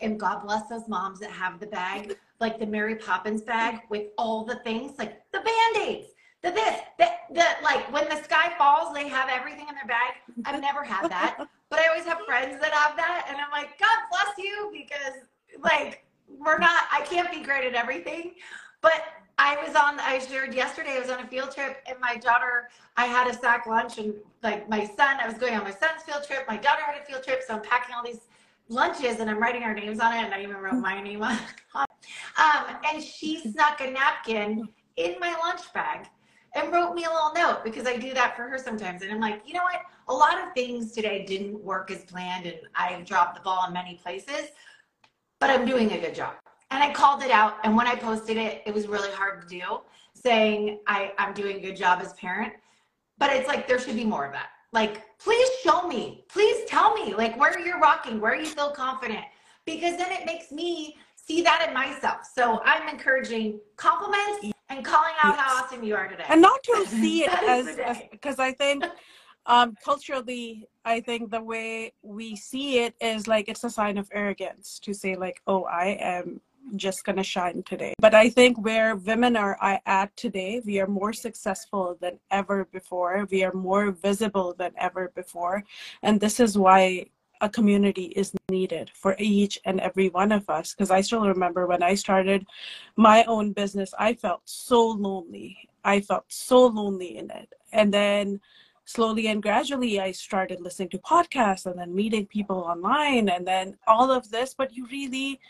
and 0.00 0.18
God 0.18 0.42
bless 0.44 0.68
those 0.68 0.88
moms 0.88 1.20
that 1.20 1.30
have 1.30 1.60
the 1.60 1.66
bag, 1.66 2.16
like 2.40 2.58
the 2.58 2.66
Mary 2.66 2.96
Poppins 2.96 3.42
bag 3.42 3.80
with 3.90 4.08
all 4.18 4.44
the 4.44 4.56
things, 4.56 4.92
like 4.98 5.20
the 5.32 5.40
band-aids, 5.40 6.08
the 6.42 6.50
this, 6.50 6.80
the, 6.98 7.08
the 7.32 7.44
like 7.62 7.92
when 7.92 8.08
the 8.08 8.22
sky 8.22 8.52
falls, 8.56 8.94
they 8.94 9.08
have 9.08 9.28
everything 9.30 9.66
in 9.68 9.74
their 9.74 9.86
bag. 9.86 10.14
I've 10.44 10.60
never 10.60 10.82
had 10.82 11.08
that. 11.10 11.46
But 11.70 11.78
I 11.78 11.88
always 11.88 12.04
have 12.04 12.20
friends 12.26 12.60
that 12.60 12.72
have 12.72 12.96
that 12.96 13.26
and 13.28 13.36
I'm 13.36 13.50
like, 13.50 13.78
God 13.78 13.98
bless 14.10 14.38
you 14.38 14.70
because 14.72 15.22
like 15.62 16.04
we're 16.28 16.58
not 16.58 16.84
I 16.92 17.02
can't 17.02 17.30
be 17.30 17.42
great 17.42 17.64
at 17.64 17.74
everything. 17.74 18.34
But 18.80 19.02
I 19.38 19.56
was 19.56 19.74
on, 19.74 19.98
I 20.00 20.18
shared 20.18 20.54
yesterday, 20.54 20.96
I 20.96 21.00
was 21.00 21.10
on 21.10 21.20
a 21.20 21.26
field 21.26 21.52
trip 21.52 21.82
and 21.86 21.98
my 22.00 22.16
daughter, 22.16 22.68
I 22.96 23.06
had 23.06 23.28
a 23.28 23.34
sack 23.34 23.66
lunch 23.66 23.98
and 23.98 24.14
like 24.42 24.68
my 24.68 24.84
son, 24.84 25.18
I 25.20 25.26
was 25.26 25.36
going 25.38 25.54
on 25.54 25.64
my 25.64 25.72
son's 25.72 26.02
field 26.06 26.24
trip. 26.24 26.44
My 26.46 26.56
daughter 26.56 26.82
had 26.82 27.00
a 27.00 27.04
field 27.04 27.24
trip. 27.24 27.42
So 27.46 27.54
I'm 27.54 27.62
packing 27.62 27.94
all 27.94 28.04
these 28.04 28.28
lunches 28.68 29.18
and 29.18 29.28
I'm 29.28 29.38
writing 29.38 29.64
our 29.64 29.74
names 29.74 29.98
on 29.98 30.12
it. 30.12 30.24
And 30.24 30.34
I 30.34 30.42
even 30.42 30.56
wrote 30.56 30.74
my 30.74 31.00
name 31.00 31.22
on 31.22 31.34
it. 31.34 31.40
Um, 32.36 32.76
and 32.86 33.02
she 33.02 33.40
snuck 33.40 33.80
a 33.80 33.90
napkin 33.90 34.68
in 34.96 35.14
my 35.20 35.34
lunch 35.42 35.72
bag 35.72 36.06
and 36.54 36.70
wrote 36.70 36.94
me 36.94 37.04
a 37.04 37.08
little 37.08 37.32
note 37.34 37.62
because 37.64 37.86
I 37.86 37.96
do 37.96 38.12
that 38.12 38.36
for 38.36 38.42
her 38.42 38.58
sometimes. 38.58 39.02
And 39.02 39.10
I'm 39.10 39.20
like, 39.20 39.40
you 39.46 39.54
know 39.54 39.62
what? 39.62 39.80
A 40.08 40.12
lot 40.12 40.36
of 40.38 40.52
things 40.52 40.92
today 40.92 41.24
didn't 41.24 41.58
work 41.58 41.90
as 41.90 42.04
planned 42.04 42.44
and 42.44 42.56
I've 42.74 43.06
dropped 43.06 43.36
the 43.36 43.40
ball 43.40 43.64
in 43.66 43.72
many 43.72 43.94
places, 43.94 44.50
but 45.40 45.48
I'm 45.48 45.64
doing 45.64 45.92
a 45.92 45.98
good 45.98 46.14
job 46.14 46.34
and 46.74 46.82
I 46.82 46.92
called 46.92 47.22
it 47.22 47.30
out. 47.30 47.58
And 47.62 47.76
when 47.76 47.86
I 47.86 47.94
posted 47.94 48.36
it, 48.36 48.62
it 48.66 48.74
was 48.74 48.88
really 48.88 49.10
hard 49.12 49.40
to 49.42 49.48
do, 49.48 49.62
saying 50.12 50.80
I, 50.88 51.12
I'm 51.18 51.32
doing 51.32 51.58
a 51.58 51.60
good 51.60 51.76
job 51.76 52.00
as 52.02 52.12
parent. 52.14 52.52
But 53.16 53.32
it's 53.32 53.46
like 53.46 53.68
there 53.68 53.78
should 53.78 53.94
be 53.94 54.04
more 54.04 54.26
of 54.26 54.32
that. 54.32 54.48
Like, 54.72 55.02
please 55.18 55.48
show 55.62 55.86
me. 55.86 56.24
Please 56.28 56.64
tell 56.66 56.92
me 56.94 57.14
like 57.14 57.38
where 57.38 57.58
you're 57.60 57.78
rocking, 57.78 58.20
where 58.20 58.34
you 58.34 58.46
feel 58.46 58.70
confident. 58.70 59.24
Because 59.64 59.96
then 59.96 60.10
it 60.10 60.26
makes 60.26 60.50
me 60.50 60.96
see 61.14 61.42
that 61.42 61.64
in 61.68 61.72
myself. 61.72 62.28
So 62.34 62.60
I'm 62.64 62.88
encouraging 62.88 63.60
compliments 63.76 64.52
and 64.68 64.84
calling 64.84 65.14
out 65.22 65.36
yes. 65.36 65.40
how 65.40 65.64
awesome 65.64 65.84
you 65.84 65.94
are 65.94 66.08
today. 66.08 66.24
And 66.28 66.42
not 66.42 66.60
to 66.64 66.86
see 66.86 67.22
it 67.22 67.32
as 67.48 68.02
because 68.10 68.40
I 68.40 68.50
think 68.50 68.84
um 69.46 69.76
culturally 69.84 70.66
i 70.86 70.98
think 70.98 71.30
the 71.30 71.42
way 71.42 71.92
we 72.00 72.34
see 72.34 72.78
it 72.78 72.94
is 72.98 73.28
like 73.28 73.46
it's 73.46 73.62
a 73.62 73.68
sign 73.68 73.98
of 73.98 74.08
arrogance 74.10 74.78
to 74.78 74.94
say 74.94 75.16
like 75.16 75.42
oh 75.46 75.64
i 75.64 75.98
am 76.00 76.40
just 76.76 77.04
going 77.04 77.16
to 77.16 77.22
shine 77.22 77.62
today. 77.62 77.94
But 77.98 78.14
I 78.14 78.28
think 78.30 78.58
where 78.58 78.96
women 78.96 79.36
are 79.36 79.58
at 79.86 80.16
today, 80.16 80.62
we 80.64 80.80
are 80.80 80.86
more 80.86 81.12
successful 81.12 81.96
than 82.00 82.18
ever 82.30 82.66
before. 82.66 83.26
We 83.30 83.44
are 83.44 83.52
more 83.52 83.90
visible 83.92 84.54
than 84.58 84.72
ever 84.78 85.12
before. 85.14 85.64
And 86.02 86.20
this 86.20 86.40
is 86.40 86.58
why 86.58 87.06
a 87.40 87.48
community 87.48 88.06
is 88.16 88.32
needed 88.50 88.90
for 88.94 89.14
each 89.18 89.58
and 89.64 89.80
every 89.80 90.08
one 90.08 90.32
of 90.32 90.48
us. 90.48 90.72
Because 90.72 90.90
I 90.90 91.00
still 91.00 91.26
remember 91.26 91.66
when 91.66 91.82
I 91.82 91.94
started 91.94 92.46
my 92.96 93.24
own 93.24 93.52
business, 93.52 93.92
I 93.98 94.14
felt 94.14 94.42
so 94.44 94.88
lonely. 94.88 95.68
I 95.84 96.00
felt 96.00 96.24
so 96.28 96.66
lonely 96.66 97.18
in 97.18 97.30
it. 97.30 97.52
and 97.72 97.92
then 97.92 98.40
slowly 98.86 99.28
and 99.28 99.42
gradually 99.42 99.98
i 99.98 100.12
started 100.12 100.60
listening 100.60 100.90
to 100.90 100.98
podcasts 100.98 101.64
and 101.66 101.78
then 101.78 101.94
meeting 101.94 102.26
people 102.26 102.58
online 102.58 103.28
and 103.30 103.46
then 103.46 103.76
all 103.86 104.10
of 104.10 104.30
this 104.30 104.54
but 104.54 104.74
you 104.76 104.86
really 104.86 105.40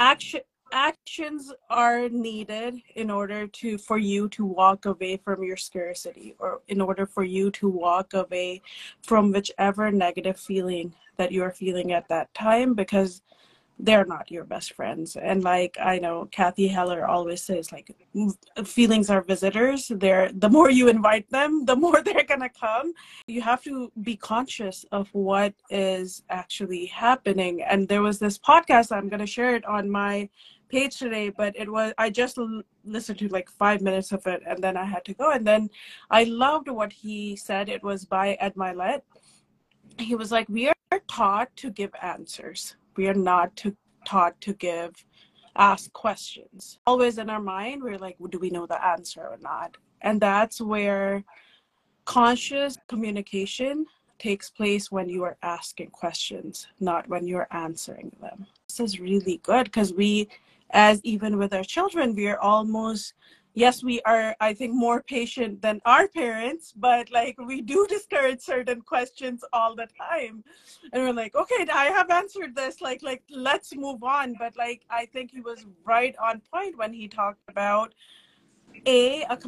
action 0.00 0.40
actions 0.72 1.52
are 1.68 2.08
needed 2.08 2.80
in 2.94 3.10
order 3.10 3.46
to 3.48 3.76
for 3.76 3.98
you 3.98 4.28
to 4.28 4.44
walk 4.44 4.86
away 4.86 5.16
from 5.16 5.42
your 5.42 5.56
scarcity 5.56 6.34
or 6.38 6.60
in 6.68 6.80
order 6.80 7.06
for 7.06 7.24
you 7.24 7.50
to 7.50 7.68
walk 7.68 8.14
away 8.14 8.62
from 9.02 9.32
whichever 9.32 9.90
negative 9.90 10.38
feeling 10.38 10.94
that 11.16 11.32
you're 11.32 11.50
feeling 11.50 11.92
at 11.92 12.08
that 12.08 12.32
time 12.34 12.72
because 12.72 13.20
they're 13.84 14.04
not 14.04 14.30
your 14.30 14.44
best 14.44 14.74
friends. 14.74 15.16
And 15.16 15.42
like 15.42 15.76
i 15.80 15.98
know 15.98 16.28
Cathy 16.30 16.68
Heller 16.68 17.06
always 17.06 17.42
says 17.42 17.72
like 17.72 17.94
mm, 18.14 18.32
feelings 18.66 19.10
are 19.10 19.22
visitors. 19.22 19.90
They're 19.94 20.30
the 20.32 20.48
more 20.48 20.70
you 20.70 20.88
invite 20.88 21.28
them 21.30 21.64
the 21.64 21.76
more 21.76 22.02
they're 22.04 22.24
gonna 22.24 22.48
come. 22.48 22.92
You 23.26 23.42
have 23.42 23.62
to 23.64 23.90
be 24.02 24.16
conscious 24.16 24.84
of 24.92 25.08
what 25.12 25.54
is 25.70 26.22
actually 26.30 26.86
happening. 26.86 27.62
And 27.62 27.88
there 27.88 28.02
was 28.02 28.18
this 28.18 28.38
podcast 28.38 28.92
i'm 28.96 29.08
gonna 29.08 29.26
share 29.26 29.54
it 29.56 29.64
on 29.64 29.90
my 29.90 30.28
page 30.68 30.98
today 30.98 31.30
but 31.30 31.52
it 31.56 31.68
was 31.68 31.92
i 31.98 32.08
just 32.08 32.38
l- 32.38 32.62
listened 32.84 33.18
to 33.18 33.26
like 33.28 33.50
five 33.50 33.80
minutes 33.80 34.12
of 34.12 34.24
it 34.28 34.40
and 34.46 34.62
then 34.62 34.76
i 34.76 34.84
had 34.84 35.04
to 35.04 35.14
go. 35.14 35.30
And 35.30 35.46
then 35.46 35.70
i 36.10 36.24
loved 36.24 36.68
what 36.68 36.92
he 36.92 37.36
said. 37.36 37.68
It 37.68 37.82
was 37.82 38.04
by 38.04 38.34
ed 38.34 38.54
mylett 38.54 39.02
he 39.98 40.14
was 40.14 40.32
like 40.32 40.48
we 40.48 40.68
are 40.68 41.00
taught 41.08 41.54
to 41.56 41.70
give 41.70 41.90
answers 42.02 42.76
we 43.00 43.08
are 43.08 43.14
not 43.14 43.56
to, 43.56 43.74
taught 44.04 44.38
to 44.42 44.52
give 44.52 44.92
ask 45.56 45.90
questions. 45.94 46.78
Always 46.86 47.16
in 47.16 47.30
our 47.30 47.40
mind 47.40 47.82
we're 47.82 47.98
like 48.06 48.16
do 48.30 48.38
we 48.38 48.50
know 48.50 48.66
the 48.66 48.84
answer 48.94 49.22
or 49.22 49.38
not? 49.40 49.70
And 50.02 50.20
that's 50.20 50.60
where 50.60 51.24
conscious 52.04 52.76
communication 52.88 53.86
takes 54.18 54.50
place 54.50 54.90
when 54.90 55.08
you 55.08 55.22
are 55.24 55.38
asking 55.42 55.90
questions 56.02 56.66
not 56.78 57.08
when 57.08 57.26
you're 57.26 57.48
answering 57.66 58.14
them. 58.20 58.46
This 58.68 58.80
is 58.80 59.00
really 59.00 59.38
good 59.50 59.64
because 59.64 59.94
we 59.94 60.28
as 60.72 61.00
even 61.02 61.38
with 61.38 61.52
our 61.54 61.64
children 61.64 62.14
we 62.14 62.26
are 62.28 62.38
almost 62.38 63.14
yes 63.54 63.82
we 63.82 64.00
are 64.02 64.34
i 64.40 64.54
think 64.54 64.72
more 64.74 65.02
patient 65.02 65.60
than 65.60 65.80
our 65.84 66.06
parents 66.08 66.72
but 66.76 67.10
like 67.10 67.36
we 67.38 67.60
do 67.60 67.86
discourage 67.88 68.40
certain 68.40 68.80
questions 68.80 69.44
all 69.52 69.74
the 69.74 69.88
time. 69.98 70.44
And 70.92 71.02
we're 71.02 71.12
like 71.12 71.34
okay 71.34 71.66
i 71.72 71.86
have 71.86 72.10
answered 72.10 72.54
this 72.54 72.80
like 72.80 73.02
like 73.02 73.22
let's 73.30 73.74
move 73.74 74.02
on. 74.02 74.34
But 74.38 74.56
like 74.56 74.82
i 74.90 75.06
think 75.06 75.30
he 75.30 75.40
was 75.40 75.66
right 75.84 76.14
on 76.22 76.40
point 76.52 76.76
when 76.78 76.92
he 76.92 77.08
talked 77.08 77.42
about 77.48 77.94
a 78.86 79.22
a 79.24 79.38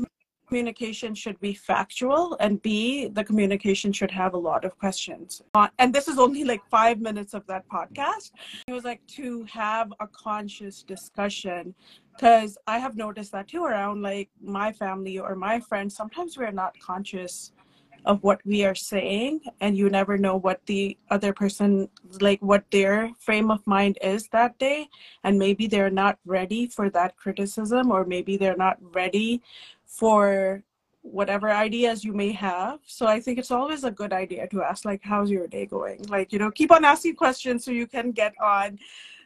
communication 0.52 1.14
should 1.14 1.40
be 1.40 1.54
factual 1.54 2.36
and 2.38 2.60
b 2.60 3.08
the 3.08 3.24
communication 3.24 3.90
should 3.90 4.10
have 4.10 4.34
a 4.34 4.38
lot 4.38 4.66
of 4.66 4.78
questions. 4.78 5.40
Uh, 5.54 5.68
and 5.78 5.94
this 5.94 6.08
is 6.08 6.18
only 6.18 6.44
like 6.44 6.60
five 6.70 7.00
minutes 7.00 7.32
of 7.32 7.46
that 7.46 7.66
podcast. 7.68 8.32
It 8.68 8.72
was 8.72 8.84
like 8.84 9.00
to 9.18 9.44
have 9.44 9.92
a 10.00 10.06
conscious 10.08 10.82
discussion 10.82 11.74
because 12.14 12.56
i 12.66 12.78
have 12.78 12.96
noticed 12.96 13.32
that 13.32 13.48
too 13.48 13.64
around 13.64 14.02
like 14.02 14.28
my 14.42 14.72
family 14.72 15.18
or 15.18 15.34
my 15.34 15.58
friends 15.60 15.96
sometimes 15.96 16.36
we're 16.36 16.50
not 16.50 16.78
conscious 16.80 17.52
of 18.04 18.22
what 18.22 18.40
we 18.44 18.64
are 18.64 18.74
saying 18.74 19.40
and 19.60 19.76
you 19.76 19.88
never 19.88 20.18
know 20.18 20.36
what 20.36 20.60
the 20.66 20.96
other 21.10 21.32
person 21.32 21.88
like 22.20 22.40
what 22.42 22.64
their 22.70 23.10
frame 23.20 23.50
of 23.50 23.64
mind 23.66 23.96
is 24.02 24.28
that 24.28 24.58
day 24.58 24.88
and 25.22 25.38
maybe 25.38 25.66
they're 25.66 25.90
not 25.90 26.18
ready 26.24 26.66
for 26.66 26.90
that 26.90 27.16
criticism 27.16 27.92
or 27.92 28.04
maybe 28.04 28.36
they're 28.36 28.56
not 28.56 28.76
ready 28.80 29.40
for 29.86 30.62
whatever 31.02 31.50
ideas 31.50 32.04
you 32.04 32.12
may 32.12 32.32
have. 32.32 32.78
So 32.86 33.06
I 33.06 33.20
think 33.20 33.38
it's 33.38 33.50
always 33.50 33.84
a 33.84 33.90
good 33.90 34.12
idea 34.12 34.46
to 34.48 34.62
ask, 34.62 34.84
like, 34.84 35.00
how's 35.02 35.30
your 35.30 35.48
day 35.48 35.66
going? 35.66 36.02
Like, 36.08 36.32
you 36.32 36.38
know, 36.38 36.50
keep 36.50 36.70
on 36.70 36.84
asking 36.84 37.16
questions 37.16 37.64
so 37.64 37.72
you 37.72 37.86
can 37.86 38.12
get 38.12 38.34
on 38.40 38.78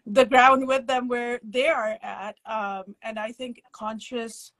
the 0.07 0.25
ground 0.25 0.67
with 0.67 0.87
them 0.87 1.09
where 1.09 1.41
they 1.43 1.69
are 1.69 1.99
at. 2.03 2.37
Um, 2.47 2.95
and 3.03 3.19
I 3.19 3.33
think 3.33 3.63
conscious 3.73 4.53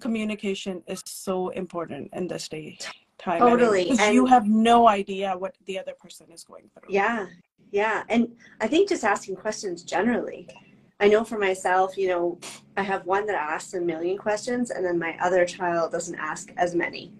communication 0.00 0.82
is 0.86 1.02
so 1.06 1.50
important 1.50 2.10
in 2.12 2.26
this 2.26 2.48
day 2.48 2.78
time. 3.18 3.40
Totally. 3.40 3.90
And 3.98 4.14
you 4.14 4.26
have 4.26 4.46
no 4.46 4.88
idea 4.88 5.36
what 5.36 5.54
the 5.66 5.78
other 5.78 5.92
person 6.00 6.26
is 6.32 6.42
going 6.42 6.70
through. 6.74 6.92
Yeah. 6.92 7.26
Yeah. 7.70 8.02
And 8.08 8.28
I 8.60 8.66
think 8.66 8.88
just 8.88 9.04
asking 9.04 9.36
questions 9.36 9.84
generally 9.84 10.48
I 11.00 11.08
know 11.08 11.24
for 11.24 11.38
myself, 11.38 11.96
you 11.96 12.08
know, 12.08 12.38
I 12.76 12.82
have 12.82 13.06
one 13.06 13.24
that 13.26 13.34
asks 13.34 13.72
a 13.72 13.80
million 13.80 14.18
questions, 14.18 14.70
and 14.70 14.84
then 14.84 14.98
my 14.98 15.16
other 15.22 15.46
child 15.46 15.92
doesn't 15.92 16.16
ask 16.16 16.52
as 16.58 16.74
many. 16.74 17.14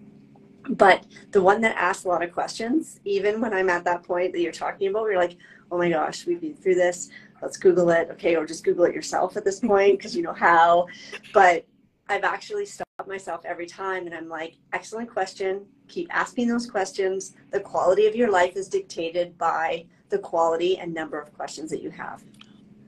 But 0.69 1.07
the 1.31 1.41
one 1.41 1.61
that 1.61 1.75
asks 1.75 2.05
a 2.05 2.07
lot 2.07 2.23
of 2.23 2.31
questions, 2.31 2.99
even 3.05 3.41
when 3.41 3.53
I'm 3.53 3.71
at 3.71 3.83
that 3.85 4.03
point 4.03 4.33
that 4.33 4.39
you're 4.39 4.51
talking 4.51 4.89
about, 4.89 5.05
you're 5.05 5.17
like, 5.17 5.35
oh 5.71 5.79
my 5.79 5.89
gosh, 5.89 6.27
we've 6.27 6.39
been 6.39 6.55
through 6.55 6.75
this. 6.75 7.09
Let's 7.41 7.57
Google 7.57 7.89
it. 7.89 8.09
Okay, 8.11 8.35
or 8.35 8.45
just 8.45 8.63
Google 8.63 8.85
it 8.85 8.93
yourself 8.93 9.35
at 9.37 9.43
this 9.43 9.59
point 9.59 9.97
because 9.97 10.15
you 10.15 10.21
know 10.21 10.33
how. 10.33 10.87
But 11.33 11.65
I've 12.11 12.23
actually 12.23 12.65
stopped 12.65 13.07
myself 13.07 13.45
every 13.45 13.65
time 13.65 14.05
and 14.05 14.13
I'm 14.13 14.27
like, 14.27 14.55
excellent 14.73 15.09
question. 15.09 15.65
Keep 15.87 16.09
asking 16.11 16.49
those 16.49 16.69
questions. 16.69 17.35
The 17.51 17.61
quality 17.61 18.05
of 18.05 18.15
your 18.15 18.29
life 18.29 18.57
is 18.57 18.67
dictated 18.67 19.37
by 19.37 19.85
the 20.09 20.19
quality 20.19 20.77
and 20.77 20.93
number 20.93 21.19
of 21.19 21.33
questions 21.33 21.69
that 21.71 21.81
you 21.81 21.89
have. 21.89 22.21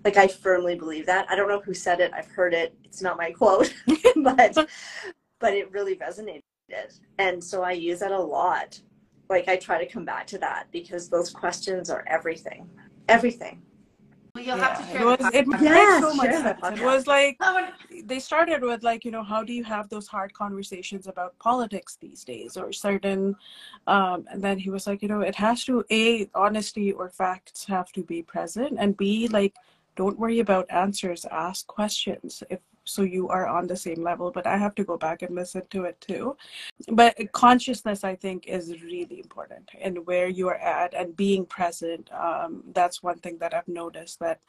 Like 0.04 0.18
I 0.18 0.28
firmly 0.28 0.76
believe 0.76 1.06
that. 1.06 1.26
I 1.30 1.36
don't 1.36 1.48
know 1.48 1.62
who 1.62 1.74
said 1.74 2.02
it. 2.02 2.12
I've 2.14 2.30
heard 2.30 2.54
it. 2.54 2.76
It's 2.84 3.02
not 3.02 3.18
my 3.18 3.32
quote, 3.32 3.74
but 4.18 4.70
but 5.40 5.54
it 5.54 5.72
really 5.72 5.96
resonated. 5.96 6.42
And 7.18 7.42
so 7.42 7.64
I 7.64 7.72
use 7.72 8.00
that 8.00 8.12
a 8.12 8.20
lot. 8.20 8.80
Like 9.30 9.48
I 9.48 9.56
try 9.56 9.84
to 9.84 9.90
come 9.90 10.04
back 10.04 10.28
to 10.28 10.38
that 10.40 10.68
because 10.72 11.08
those 11.08 11.30
questions 11.30 11.90
are 11.90 12.04
everything. 12.08 12.70
Everything. 13.08 13.62
Well, 14.36 14.44
you'll 14.44 14.58
yeah. 14.58 14.68
have 14.68 14.80
to 14.80 14.92
share. 14.92 15.02
It 15.02 15.06
was 15.06 15.34
it 15.34 15.62
yeah, 15.62 16.00
so 16.00 16.14
much 16.16 16.32
sense. 16.32 16.60
It 16.80 16.84
was 16.84 17.06
like 17.06 17.40
they 18.04 18.18
started 18.18 18.64
with 18.64 18.82
like 18.84 19.06
you 19.06 19.12
know 19.12 19.24
how 19.24 19.44
do 19.44 19.54
you 19.54 19.64
have 19.64 19.90
those 19.90 20.08
hard 20.08 20.34
conversations 20.34 21.06
about 21.06 21.38
politics 21.38 21.98
these 22.02 22.24
days 22.24 22.58
or 22.58 22.74
certain, 22.74 23.36
um, 23.86 24.26
and 24.32 24.42
then 24.42 24.58
he 24.58 24.72
was 24.72 24.88
like 24.88 25.04
you 25.04 25.08
know 25.08 25.22
it 25.22 25.36
has 25.36 25.64
to 25.66 25.86
a 25.92 26.28
honesty 26.34 26.92
or 26.92 27.10
facts 27.10 27.66
have 27.66 27.92
to 27.92 28.04
be 28.04 28.24
present 28.24 28.76
and 28.80 28.98
b 28.98 29.28
like 29.28 29.54
don't 29.96 30.18
worry 30.18 30.40
about 30.40 30.66
answers 30.72 31.26
ask 31.30 31.68
questions 31.68 32.42
if 32.50 32.60
so 32.84 33.02
you 33.02 33.30
are 33.30 33.48
on 33.48 33.68
the 33.68 33.76
same 33.76 34.04
level 34.04 34.32
but 34.32 34.46
i 34.46 34.58
have 34.58 34.76
to 34.76 34.84
go 34.84 34.98
back 34.98 35.22
and 35.22 35.36
listen 35.36 35.64
to 35.70 35.86
it 35.86 36.00
too. 36.02 36.36
But 36.92 37.16
consciousness 37.32 38.04
i 38.04 38.16
think 38.16 38.48
is 38.48 38.82
really 38.84 39.20
important 39.20 39.70
and 39.82 40.06
where 40.06 40.28
you 40.28 40.50
are 40.50 40.56
at 40.56 40.94
and 40.94 41.16
being 41.16 41.46
present 41.46 42.10
um, 42.14 42.64
that's 42.74 43.04
one 43.04 43.20
thing 43.20 43.38
that 43.40 43.54
i've 43.54 43.68
noticed 43.68 44.20
that 44.20 44.40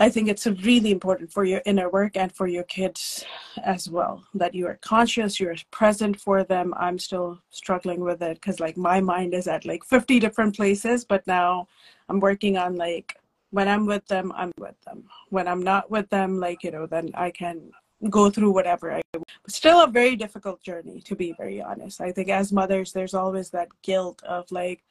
i 0.00 0.08
think 0.08 0.28
it's 0.28 0.46
really 0.46 0.90
important 0.90 1.30
for 1.30 1.44
your 1.44 1.60
inner 1.66 1.90
work 1.90 2.16
and 2.16 2.32
for 2.32 2.46
your 2.46 2.64
kids 2.64 3.24
as 3.64 3.90
well 3.90 4.24
that 4.34 4.54
you 4.54 4.66
are 4.66 4.78
conscious 4.80 5.38
you're 5.38 5.56
present 5.70 6.18
for 6.18 6.44
them. 6.44 6.72
I'm 6.76 6.98
still 6.98 7.38
struggling 7.50 8.00
with 8.00 8.22
it 8.22 8.34
because 8.34 8.60
like 8.60 8.76
my 8.76 9.00
mind 9.00 9.34
is 9.34 9.48
at 9.48 9.66
like 9.66 9.84
50 9.84 10.18
different 10.18 10.56
places 10.56 11.04
but 11.04 11.26
now 11.26 11.68
i'm 12.08 12.20
working 12.20 12.56
on 12.56 12.76
like 12.76 13.17
when 13.50 13.68
I'm 13.68 13.86
with 13.86 14.06
them, 14.06 14.32
I'm 14.36 14.52
with 14.58 14.80
them. 14.82 15.04
When 15.30 15.48
I'm 15.48 15.62
not 15.62 15.90
with 15.90 16.08
them, 16.10 16.38
like, 16.38 16.62
you 16.62 16.70
know, 16.70 16.86
then 16.86 17.10
I 17.14 17.30
can 17.30 17.70
go 18.10 18.30
through 18.30 18.52
whatever 18.52 18.92
I 18.92 19.02
still 19.48 19.82
a 19.82 19.88
very 19.88 20.14
difficult 20.14 20.62
journey 20.62 21.00
to 21.00 21.16
be 21.16 21.32
very 21.32 21.60
honest. 21.60 22.00
I 22.00 22.12
think 22.12 22.28
as 22.28 22.52
mothers 22.52 22.92
there's 22.92 23.14
always 23.14 23.50
that 23.50 23.68
guilt 23.82 24.22
of 24.22 24.50
like, 24.52 24.84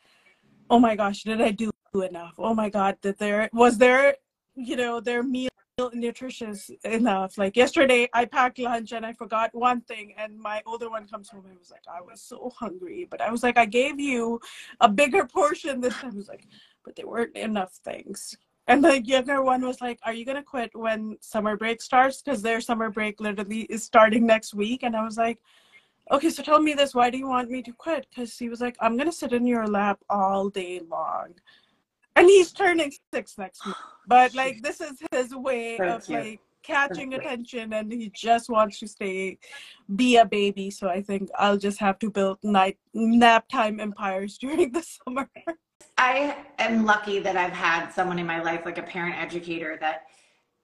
oh 0.70 0.80
my 0.80 0.96
gosh, 0.96 1.24
did 1.24 1.40
I 1.40 1.52
do 1.52 1.72
enough? 1.94 2.34
Oh 2.38 2.54
my 2.54 2.70
god, 2.70 2.98
did 3.02 3.18
there 3.18 3.50
was 3.54 3.78
there 3.78 4.16
you 4.58 4.76
know, 4.76 5.00
their 5.00 5.24
meal 5.24 5.50
nutritious 5.94 6.72
enough. 6.84 7.38
Like 7.38 7.56
yesterday 7.56 8.10
I 8.12 8.26
packed 8.26 8.58
lunch 8.58 8.92
and 8.92 9.06
I 9.06 9.14
forgot 9.14 9.54
one 9.54 9.82
thing 9.82 10.16
and 10.18 10.38
my 10.38 10.64
older 10.66 10.90
one 10.90 11.08
comes 11.08 11.30
home 11.30 11.46
and 11.48 11.58
was 11.58 11.70
like, 11.70 11.84
I 11.88 12.02
was 12.02 12.22
so 12.22 12.52
hungry. 12.58 13.08
But 13.10 13.22
I 13.22 13.32
was 13.32 13.44
like, 13.44 13.58
I 13.58 13.66
gave 13.66 14.00
you 14.00 14.42
a 14.82 14.90
bigger 14.90 15.26
portion 15.26 15.80
this 15.80 15.94
time. 15.94 16.14
I 16.14 16.18
was 16.18 16.28
like, 16.28 16.48
but 16.84 16.96
there 16.96 17.08
weren't 17.08 17.38
enough 17.38 17.74
things. 17.86 18.36
And 18.68 18.84
the 18.84 19.02
younger 19.02 19.42
one 19.42 19.66
was 19.66 19.80
like, 19.82 20.00
Are 20.04 20.14
you 20.14 20.26
going 20.26 20.38
to 20.38 20.44
quit 20.44 20.72
when 20.76 21.18
summer 21.22 21.56
break 21.56 21.82
starts? 21.82 22.22
Because 22.22 22.42
their 22.42 22.62
summer 22.62 22.90
break 22.90 23.20
literally 23.20 23.62
is 23.62 23.84
starting 23.84 24.26
next 24.26 24.54
week. 24.54 24.84
And 24.84 24.96
I 24.96 25.04
was 25.04 25.18
like, 25.18 25.40
Okay, 26.12 26.30
so 26.30 26.44
tell 26.44 26.62
me 26.62 26.74
this. 26.74 26.94
Why 26.94 27.10
do 27.10 27.18
you 27.18 27.28
want 27.28 27.50
me 27.50 27.62
to 27.64 27.72
quit? 27.72 28.08
Because 28.10 28.38
he 28.38 28.50
was 28.50 28.62
like, 28.62 28.76
I'm 28.80 28.98
going 28.98 29.10
to 29.10 29.16
sit 29.16 29.34
in 29.34 29.46
your 29.46 29.68
lap 29.68 30.00
all 30.10 30.50
day 30.50 30.82
long. 30.90 31.34
And 32.16 32.28
he's 32.28 32.52
turning 32.52 32.92
six 33.14 33.38
next 33.38 33.66
month. 33.66 33.78
But 34.08 34.34
like, 34.34 34.62
this 34.64 34.80
is 34.80 35.02
his 35.12 35.36
way 35.36 35.78
Thank 35.78 35.92
of 35.92 36.10
you. 36.10 36.18
like 36.18 36.40
catching 36.64 37.14
attention 37.14 37.72
and 37.74 37.92
he 37.92 38.12
just 38.14 38.50
wants 38.50 38.80
to 38.80 38.88
stay 38.88 39.38
be 39.96 40.18
a 40.18 40.26
baby 40.26 40.70
so 40.70 40.90
i 40.90 41.02
think 41.02 41.30
i'll 41.38 41.58
just 41.58 41.80
have 41.80 41.98
to 41.98 42.10
build 42.12 42.38
night 42.44 42.78
nap 42.94 43.48
time 43.48 43.80
empires 43.80 44.38
during 44.42 44.72
the 44.74 44.82
summer 44.82 45.30
I 45.98 46.38
am 46.60 46.86
lucky 46.86 47.20
that 47.20 47.36
I've 47.36 47.54
had 47.54 47.90
someone 47.90 48.20
in 48.20 48.28
my 48.28 48.42
life, 48.42 48.62
like 48.66 48.78
a 48.78 48.84
parent 48.84 49.18
educator, 49.18 49.78
that 49.82 50.04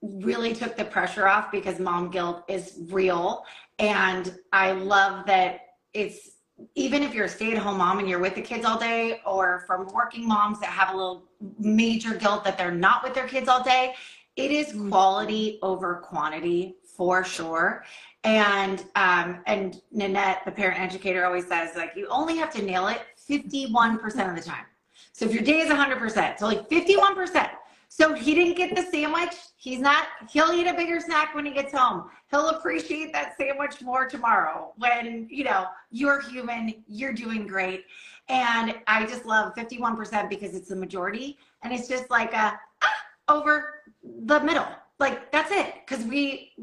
really 0.01 0.53
took 0.53 0.75
the 0.75 0.85
pressure 0.85 1.27
off 1.27 1.51
because 1.51 1.79
mom 1.79 2.11
guilt 2.11 2.43
is 2.47 2.79
real. 2.89 3.45
And 3.79 4.37
I 4.51 4.73
love 4.73 5.25
that 5.25 5.61
it's 5.93 6.31
even 6.75 7.01
if 7.01 7.15
you're 7.15 7.25
a 7.25 7.29
stay-at-home 7.29 7.77
mom 7.77 7.99
and 7.99 8.07
you're 8.07 8.19
with 8.19 8.35
the 8.35 8.41
kids 8.41 8.63
all 8.63 8.77
day, 8.77 9.21
or 9.25 9.63
from 9.65 9.87
working 9.87 10.27
moms 10.27 10.59
that 10.59 10.69
have 10.69 10.93
a 10.93 10.97
little 10.97 11.25
major 11.59 12.13
guilt 12.13 12.43
that 12.43 12.57
they're 12.57 12.71
not 12.71 13.03
with 13.03 13.13
their 13.13 13.27
kids 13.27 13.47
all 13.47 13.63
day, 13.63 13.93
it 14.35 14.51
is 14.51 14.75
quality 14.89 15.59
over 15.61 15.95
quantity 15.95 16.75
for 16.95 17.23
sure. 17.23 17.83
And 18.23 18.85
um, 18.95 19.39
and 19.47 19.81
Nanette, 19.91 20.41
the 20.45 20.51
parent 20.51 20.79
educator, 20.79 21.25
always 21.25 21.47
says 21.47 21.75
like 21.75 21.93
you 21.95 22.07
only 22.07 22.37
have 22.37 22.53
to 22.53 22.61
nail 22.61 22.87
it 22.87 23.01
51% 23.29 24.29
of 24.29 24.35
the 24.35 24.41
time. 24.41 24.65
So 25.13 25.25
if 25.25 25.33
your 25.33 25.43
day 25.43 25.59
is 25.59 25.69
100%, 25.69 26.39
so 26.39 26.45
like 26.47 26.69
51%. 26.69 27.49
So 27.87 28.15
he 28.15 28.33
didn't 28.33 28.57
get 28.57 28.75
the 28.75 28.81
sandwich. 28.81 29.35
He's 29.55 29.79
not, 29.79 30.07
he'll 30.27 30.51
eat 30.51 30.65
a 30.65 30.73
bigger 30.73 30.99
snack 30.99 31.35
when 31.35 31.45
he 31.45 31.51
gets 31.53 31.71
home. 31.71 32.09
He'll 32.31 32.49
appreciate 32.49 33.13
that 33.13 33.37
sandwich 33.37 33.83
more 33.83 34.07
tomorrow 34.07 34.73
when, 34.77 35.27
you 35.29 35.43
know, 35.43 35.67
you're 35.91 36.19
human, 36.19 36.83
you're 36.87 37.13
doing 37.13 37.45
great. 37.45 37.85
And 38.29 38.73
I 38.87 39.05
just 39.05 39.27
love 39.27 39.53
51% 39.53 40.27
because 40.27 40.55
it's 40.55 40.69
the 40.69 40.75
majority. 40.75 41.37
And 41.61 41.71
it's 41.71 41.87
just 41.87 42.09
like 42.09 42.33
a 42.33 42.59
ah, 42.81 42.95
over 43.29 43.83
the 44.25 44.39
middle. 44.39 44.67
Like 44.97 45.31
that's 45.31 45.51
it. 45.51 45.85
Cause 45.85 46.03
we, 46.03 46.53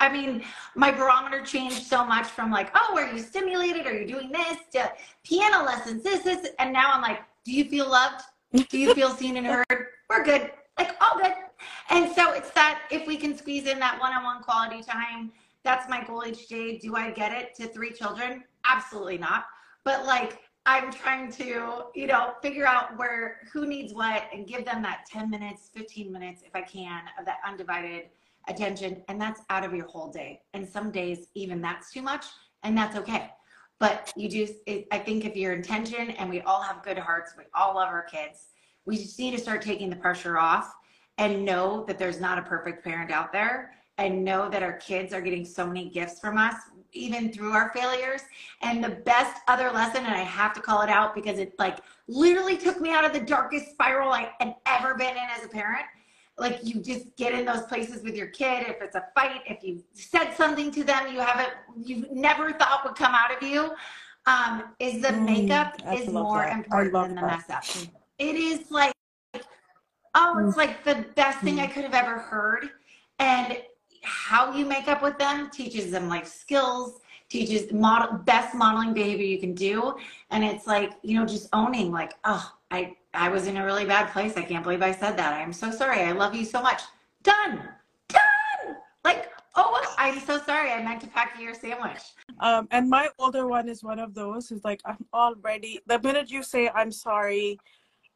I 0.00 0.10
mean, 0.10 0.42
my 0.74 0.90
barometer 0.90 1.42
changed 1.44 1.82
so 1.82 2.02
much 2.02 2.26
from 2.26 2.50
like, 2.50 2.70
oh, 2.74 2.96
are 2.96 3.12
you 3.12 3.18
stimulated? 3.18 3.86
Are 3.86 3.92
you 3.92 4.06
doing 4.06 4.32
this 4.32 4.56
to 4.72 4.90
piano 5.22 5.64
lessons, 5.64 6.02
this, 6.02 6.22
this. 6.22 6.48
And 6.58 6.72
now 6.72 6.92
I'm 6.92 7.02
like, 7.02 7.20
do 7.48 7.54
you 7.54 7.64
feel 7.64 7.88
loved? 7.88 8.20
Do 8.68 8.78
you 8.78 8.92
feel 8.92 9.08
seen 9.08 9.38
and 9.38 9.46
heard? 9.46 9.86
We're 10.10 10.22
good. 10.22 10.50
Like, 10.76 10.94
all 11.00 11.18
good. 11.18 11.32
And 11.88 12.14
so 12.14 12.32
it's 12.32 12.50
that 12.50 12.82
if 12.90 13.06
we 13.06 13.16
can 13.16 13.36
squeeze 13.38 13.66
in 13.66 13.78
that 13.78 13.98
one 13.98 14.12
on 14.12 14.22
one 14.22 14.42
quality 14.42 14.82
time, 14.82 15.32
that's 15.64 15.88
my 15.88 16.04
goal 16.04 16.26
each 16.26 16.46
day. 16.48 16.76
Do 16.76 16.94
I 16.94 17.10
get 17.10 17.32
it 17.32 17.54
to 17.54 17.66
three 17.68 17.90
children? 17.90 18.44
Absolutely 18.66 19.16
not. 19.16 19.46
But 19.82 20.04
like, 20.04 20.40
I'm 20.66 20.92
trying 20.92 21.32
to, 21.32 21.84
you 21.94 22.06
know, 22.06 22.34
figure 22.42 22.66
out 22.66 22.98
where 22.98 23.38
who 23.50 23.66
needs 23.66 23.94
what 23.94 24.24
and 24.30 24.46
give 24.46 24.66
them 24.66 24.82
that 24.82 25.06
10 25.10 25.30
minutes, 25.30 25.70
15 25.74 26.12
minutes, 26.12 26.42
if 26.44 26.54
I 26.54 26.60
can, 26.60 27.04
of 27.18 27.24
that 27.24 27.38
undivided 27.46 28.10
attention. 28.46 29.02
And 29.08 29.18
that's 29.18 29.40
out 29.48 29.64
of 29.64 29.72
your 29.72 29.86
whole 29.86 30.10
day. 30.10 30.42
And 30.52 30.68
some 30.68 30.90
days, 30.90 31.28
even 31.34 31.62
that's 31.62 31.90
too 31.90 32.02
much, 32.02 32.26
and 32.62 32.76
that's 32.76 32.94
okay. 32.98 33.30
But 33.80 34.12
you 34.16 34.28
do, 34.28 34.48
it, 34.66 34.88
I 34.90 34.98
think 34.98 35.24
if 35.24 35.36
your 35.36 35.52
intention, 35.52 36.10
and 36.12 36.28
we 36.28 36.40
all 36.42 36.62
have 36.62 36.82
good 36.82 36.98
hearts, 36.98 37.34
we 37.36 37.44
all 37.54 37.76
love 37.76 37.88
our 37.88 38.02
kids, 38.02 38.48
we 38.86 38.96
just 38.96 39.18
need 39.18 39.32
to 39.32 39.38
start 39.38 39.62
taking 39.62 39.88
the 39.90 39.96
pressure 39.96 40.38
off 40.38 40.74
and 41.18 41.44
know 41.44 41.84
that 41.86 41.98
there's 41.98 42.20
not 42.20 42.38
a 42.38 42.42
perfect 42.42 42.82
parent 42.82 43.10
out 43.10 43.32
there 43.32 43.72
and 43.98 44.24
know 44.24 44.48
that 44.48 44.62
our 44.62 44.74
kids 44.74 45.12
are 45.12 45.20
getting 45.20 45.44
so 45.44 45.66
many 45.66 45.90
gifts 45.90 46.20
from 46.20 46.38
us 46.38 46.54
even 46.92 47.32
through 47.32 47.52
our 47.52 47.70
failures. 47.74 48.22
And 48.62 48.82
the 48.82 48.90
best 48.90 49.42
other 49.48 49.70
lesson 49.70 50.04
and 50.04 50.14
i 50.14 50.22
have 50.22 50.54
to 50.54 50.60
call 50.60 50.82
it 50.82 50.88
out 50.88 51.14
because 51.14 51.38
it 51.38 51.52
like 51.58 51.78
literally 52.06 52.56
took 52.56 52.80
me 52.80 52.90
out 52.90 53.04
of 53.04 53.12
the 53.12 53.20
darkest 53.20 53.70
spiral 53.70 54.10
i 54.10 54.30
had 54.40 54.54
ever 54.66 54.94
been 54.94 55.10
in 55.10 55.28
as 55.36 55.44
a 55.44 55.48
parent 55.48 55.84
like 56.38 56.60
you 56.62 56.80
just 56.80 57.14
get 57.16 57.32
in 57.32 57.44
those 57.44 57.62
places 57.62 58.02
with 58.02 58.14
your 58.14 58.28
kid 58.28 58.66
if 58.66 58.80
it's 58.80 58.94
a 58.94 59.04
fight 59.14 59.40
if 59.46 59.62
you 59.62 59.82
said 59.92 60.32
something 60.34 60.70
to 60.70 60.84
them 60.84 61.12
you 61.12 61.20
haven't 61.20 61.50
you 61.76 62.06
never 62.12 62.52
thought 62.52 62.84
would 62.84 62.94
come 62.94 63.14
out 63.14 63.34
of 63.34 63.42
you 63.46 63.70
um, 64.26 64.64
is 64.78 65.00
the 65.00 65.08
mm, 65.08 65.24
makeup 65.24 65.80
mm, 65.82 66.00
is 66.00 66.08
more 66.08 66.38
that. 66.38 66.56
important 66.56 66.92
than 66.92 67.14
the 67.14 67.20
that. 67.20 67.48
mess 67.48 67.50
up 67.50 67.64
it 68.18 68.36
is 68.36 68.70
like 68.70 68.92
oh 70.14 70.46
it's 70.46 70.54
mm. 70.54 70.56
like 70.56 70.84
the 70.84 71.06
best 71.16 71.38
thing 71.40 71.56
mm. 71.56 71.62
i 71.62 71.66
could 71.66 71.84
have 71.84 71.94
ever 71.94 72.18
heard 72.18 72.70
and 73.18 73.58
how 74.02 74.54
you 74.54 74.64
make 74.64 74.88
up 74.88 75.02
with 75.02 75.18
them 75.18 75.50
teaches 75.50 75.90
them 75.90 76.08
life 76.08 76.26
skills 76.26 77.00
teaches 77.28 77.70
model 77.72 78.16
best 78.18 78.54
modeling 78.54 78.94
behavior 78.94 79.26
you 79.26 79.38
can 79.38 79.54
do 79.54 79.94
and 80.30 80.44
it's 80.44 80.66
like 80.66 80.92
you 81.02 81.18
know 81.18 81.26
just 81.26 81.48
owning 81.52 81.90
like 81.90 82.14
oh 82.24 82.52
i 82.70 82.94
i 83.18 83.28
was 83.28 83.46
in 83.46 83.56
a 83.56 83.64
really 83.64 83.84
bad 83.84 84.12
place. 84.12 84.36
I 84.36 84.42
can't 84.42 84.62
believe 84.62 84.82
i 84.82 84.92
said 84.92 85.16
that. 85.16 85.32
I'm 85.34 85.52
so 85.52 85.70
sorry. 85.70 86.00
I 86.00 86.12
love 86.12 86.34
you 86.34 86.44
so 86.44 86.62
much. 86.62 86.82
Done. 87.22 87.68
Done. 88.08 88.76
Like 89.04 89.30
oh 89.56 89.94
i'm 89.98 90.20
so 90.20 90.38
sorry. 90.38 90.70
I 90.70 90.82
meant 90.82 91.00
to 91.02 91.08
pack 91.08 91.36
you 91.36 91.44
your 91.44 91.54
sandwich. 91.54 92.02
Um 92.40 92.68
and 92.70 92.88
my 92.88 93.08
older 93.18 93.46
one 93.46 93.68
is 93.68 93.82
one 93.82 93.98
of 93.98 94.14
those 94.14 94.48
who's 94.48 94.64
like 94.64 94.80
i'm 94.84 95.04
already 95.12 95.80
the 95.86 95.98
minute 95.98 96.30
you 96.30 96.42
say 96.42 96.70
i'm 96.74 96.92
sorry 96.92 97.58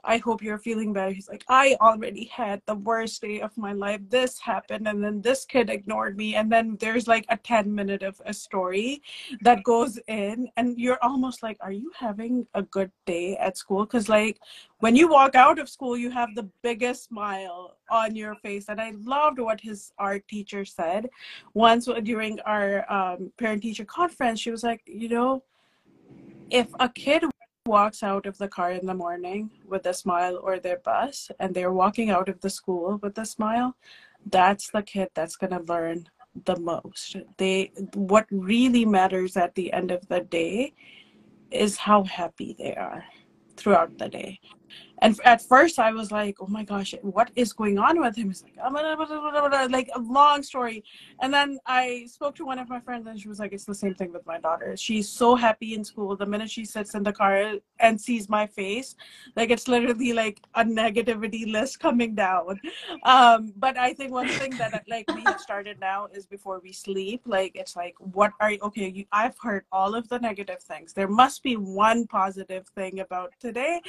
I 0.04 0.18
hope 0.18 0.42
you're 0.42 0.58
feeling 0.58 0.92
better. 0.92 1.12
He's 1.12 1.28
like, 1.28 1.44
I 1.48 1.76
already 1.80 2.24
had 2.24 2.60
the 2.66 2.74
worst 2.74 3.22
day 3.22 3.40
of 3.40 3.56
my 3.56 3.72
life. 3.72 4.00
This 4.08 4.38
happened, 4.40 4.88
and 4.88 5.02
then 5.02 5.20
this 5.20 5.44
kid 5.44 5.70
ignored 5.70 6.16
me. 6.16 6.34
And 6.34 6.50
then 6.50 6.76
there's 6.80 7.06
like 7.06 7.24
a 7.28 7.36
10 7.36 7.72
minute 7.72 8.02
of 8.02 8.20
a 8.26 8.34
story 8.34 9.02
that 9.42 9.62
goes 9.62 9.98
in, 10.08 10.48
and 10.56 10.78
you're 10.78 11.02
almost 11.02 11.42
like, 11.42 11.56
Are 11.60 11.72
you 11.72 11.92
having 11.96 12.46
a 12.54 12.62
good 12.62 12.90
day 13.06 13.36
at 13.36 13.56
school? 13.56 13.84
Because, 13.84 14.08
like, 14.08 14.40
when 14.78 14.96
you 14.96 15.08
walk 15.08 15.34
out 15.36 15.58
of 15.58 15.68
school, 15.68 15.96
you 15.96 16.10
have 16.10 16.34
the 16.34 16.48
biggest 16.62 17.04
smile 17.04 17.76
on 17.90 18.16
your 18.16 18.34
face. 18.36 18.66
And 18.68 18.80
I 18.80 18.92
loved 19.02 19.38
what 19.38 19.60
his 19.60 19.92
art 19.98 20.26
teacher 20.26 20.64
said 20.64 21.08
once 21.54 21.88
during 22.02 22.40
our 22.40 22.90
um, 22.92 23.32
parent 23.38 23.62
teacher 23.62 23.84
conference. 23.84 24.40
She 24.40 24.50
was 24.50 24.64
like, 24.64 24.82
You 24.86 25.08
know, 25.08 25.44
if 26.50 26.68
a 26.80 26.88
kid 26.88 27.22
walks 27.66 28.02
out 28.02 28.26
of 28.26 28.38
the 28.38 28.48
car 28.48 28.72
in 28.72 28.86
the 28.86 28.94
morning 28.94 29.50
with 29.66 29.86
a 29.86 29.94
smile 29.94 30.38
or 30.42 30.58
their 30.58 30.78
bus 30.78 31.30
and 31.38 31.54
they're 31.54 31.72
walking 31.72 32.10
out 32.10 32.28
of 32.28 32.40
the 32.40 32.50
school 32.50 32.98
with 33.02 33.16
a 33.18 33.24
smile 33.24 33.76
that's 34.26 34.70
the 34.70 34.82
kid 34.82 35.08
that's 35.14 35.36
going 35.36 35.52
to 35.52 35.72
learn 35.72 36.08
the 36.44 36.56
most. 36.58 37.16
They 37.36 37.72
what 37.94 38.26
really 38.30 38.84
matters 38.84 39.36
at 39.36 39.54
the 39.54 39.72
end 39.72 39.90
of 39.90 40.06
the 40.08 40.20
day 40.20 40.74
is 41.50 41.76
how 41.76 42.04
happy 42.04 42.54
they 42.58 42.74
are 42.74 43.04
throughout 43.56 43.98
the 43.98 44.08
day 44.08 44.40
and 45.02 45.18
at 45.24 45.42
first 45.42 45.80
I 45.80 45.90
was 45.90 46.12
like, 46.12 46.36
oh 46.40 46.46
my 46.46 46.62
gosh, 46.62 46.94
what 47.02 47.32
is 47.34 47.52
going 47.52 47.76
on 47.76 48.00
with 48.00 48.14
him? 48.14 48.28
He's 48.28 48.44
like, 48.44 49.70
like 49.70 49.90
a 49.96 49.98
long 49.98 50.44
story. 50.44 50.84
And 51.20 51.34
then 51.34 51.58
I 51.66 52.06
spoke 52.08 52.36
to 52.36 52.46
one 52.46 52.60
of 52.60 52.68
my 52.68 52.78
friends 52.78 53.08
and 53.08 53.20
she 53.20 53.28
was 53.28 53.40
like, 53.40 53.52
it's 53.52 53.64
the 53.64 53.74
same 53.74 53.94
thing 53.96 54.12
with 54.12 54.24
my 54.26 54.38
daughter. 54.38 54.76
She's 54.76 55.08
so 55.08 55.34
happy 55.34 55.74
in 55.74 55.82
school. 55.82 56.14
The 56.16 56.24
minute 56.24 56.50
she 56.50 56.64
sits 56.64 56.94
in 56.94 57.02
the 57.02 57.12
car 57.12 57.54
and 57.80 58.00
sees 58.00 58.28
my 58.28 58.46
face, 58.46 58.94
like 59.34 59.50
it's 59.50 59.66
literally 59.66 60.12
like 60.12 60.40
a 60.54 60.64
negativity 60.64 61.50
list 61.50 61.80
coming 61.80 62.14
down. 62.14 62.60
Um, 63.02 63.52
but 63.56 63.76
I 63.76 63.94
think 63.94 64.12
one 64.12 64.28
thing 64.28 64.52
that 64.58 64.84
like 64.88 65.12
we 65.12 65.22
have 65.22 65.40
started 65.40 65.80
now 65.80 66.06
is 66.14 66.26
before 66.26 66.60
we 66.62 66.72
sleep, 66.72 67.22
like 67.26 67.56
it's 67.56 67.74
like, 67.74 67.96
what 67.98 68.30
are 68.38 68.52
you, 68.52 68.58
okay, 68.62 68.88
you, 68.88 69.04
I've 69.10 69.36
heard 69.40 69.64
all 69.72 69.96
of 69.96 70.08
the 70.08 70.20
negative 70.20 70.62
things. 70.62 70.92
There 70.92 71.08
must 71.08 71.42
be 71.42 71.56
one 71.56 72.06
positive 72.06 72.68
thing 72.68 73.00
about 73.00 73.32
today 73.40 73.80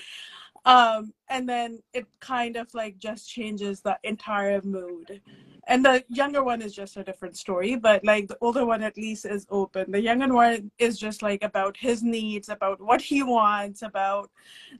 um 0.66 1.14
and 1.30 1.48
then 1.48 1.82
it 1.94 2.06
kind 2.20 2.56
of 2.56 2.74
like 2.74 2.98
just 2.98 3.30
changes 3.30 3.82
the 3.82 3.98
entire 4.04 4.62
mood. 4.62 5.22
And 5.68 5.86
the 5.86 6.04
younger 6.10 6.44
one 6.44 6.62
is 6.62 6.74
just 6.74 6.98
a 6.98 7.04
different 7.04 7.38
story 7.38 7.76
but 7.76 8.04
like 8.04 8.28
the 8.28 8.38
older 8.42 8.66
one 8.66 8.84
at 8.84 8.98
least 8.98 9.26
is 9.26 9.46
open. 9.50 9.92
The 9.92 10.02
younger 10.02 10.34
one 10.34 10.72
is 10.78 10.98
just 10.98 11.22
like 11.22 11.44
about 11.44 11.78
his 11.78 12.04
needs 12.04 12.50
about 12.50 12.82
what 12.82 13.02
he 13.02 13.24
wants 13.24 13.82
about 13.82 14.30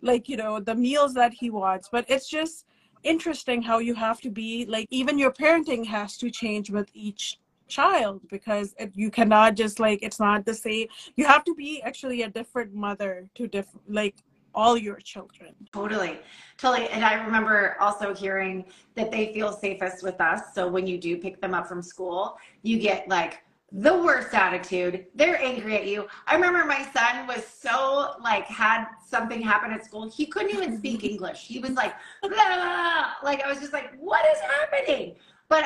like 0.02 0.30
you 0.30 0.38
know 0.38 0.60
the 0.60 0.76
meals 0.76 1.14
that 1.16 1.34
he 1.34 1.50
wants. 1.50 1.90
But 1.92 2.06
it's 2.08 2.30
just 2.30 2.66
interesting 3.04 3.62
how 3.62 3.80
you 3.80 3.94
have 3.94 4.22
to 4.22 4.30
be 4.30 4.66
like 4.66 4.88
even 4.90 5.20
your 5.20 5.32
parenting 5.32 5.86
has 5.86 6.18
to 6.18 6.32
change 6.32 6.70
with 6.70 6.90
each 6.94 7.40
child 7.68 8.22
because 8.30 8.74
it, 8.78 8.92
you 8.94 9.10
cannot 9.10 9.56
just 9.56 9.80
like 9.80 10.00
it's 10.02 10.20
not 10.20 10.46
the 10.46 10.54
same. 10.54 10.88
You 11.16 11.26
have 11.26 11.44
to 11.46 11.56
be 11.56 11.82
actually 11.82 12.22
a 12.22 12.30
different 12.30 12.74
mother 12.74 13.28
to 13.36 13.48
different 13.48 13.92
like 13.92 14.16
all 14.56 14.78
your 14.78 14.98
children. 14.98 15.54
Totally. 15.72 16.20
Totally. 16.58 16.88
And 16.90 17.04
I 17.04 17.24
remember 17.24 17.76
also 17.80 18.14
hearing 18.14 18.66
that 18.96 19.12
they 19.12 19.34
feel 19.34 19.52
safest 19.52 20.04
with 20.04 20.20
us. 20.22 20.54
So 20.54 20.68
when 20.68 20.88
you 20.88 20.98
do 20.98 21.18
pick 21.18 21.42
them 21.42 21.54
up 21.54 21.68
from 21.68 21.82
school, 21.82 22.38
you 22.62 22.80
get 22.80 23.08
like 23.08 23.44
the 23.72 23.98
worst 24.04 24.34
attitude. 24.36 25.08
They're 25.16 25.42
angry 25.42 25.76
at 25.76 25.88
you. 25.88 26.08
I 26.28 26.36
remember 26.36 26.64
my 26.66 26.88
son 26.94 27.26
was 27.28 27.46
so 27.46 28.14
like 28.24 28.46
had 28.46 28.86
something 29.06 29.42
happen 29.42 29.72
at 29.72 29.84
school. 29.84 30.10
He 30.10 30.28
couldn't 30.28 30.52
even 30.56 30.78
speak 30.80 31.04
English. 31.04 31.48
He 31.48 31.60
was 31.60 31.72
like, 31.72 31.94
blah, 32.22 32.30
blah, 32.30 32.56
blah. 32.56 33.06
like 33.24 33.44
I 33.44 33.50
was 33.50 33.60
just 33.60 33.74
like, 33.74 33.94
what 33.98 34.24
is 34.32 34.40
happening? 34.42 35.16
But 35.50 35.66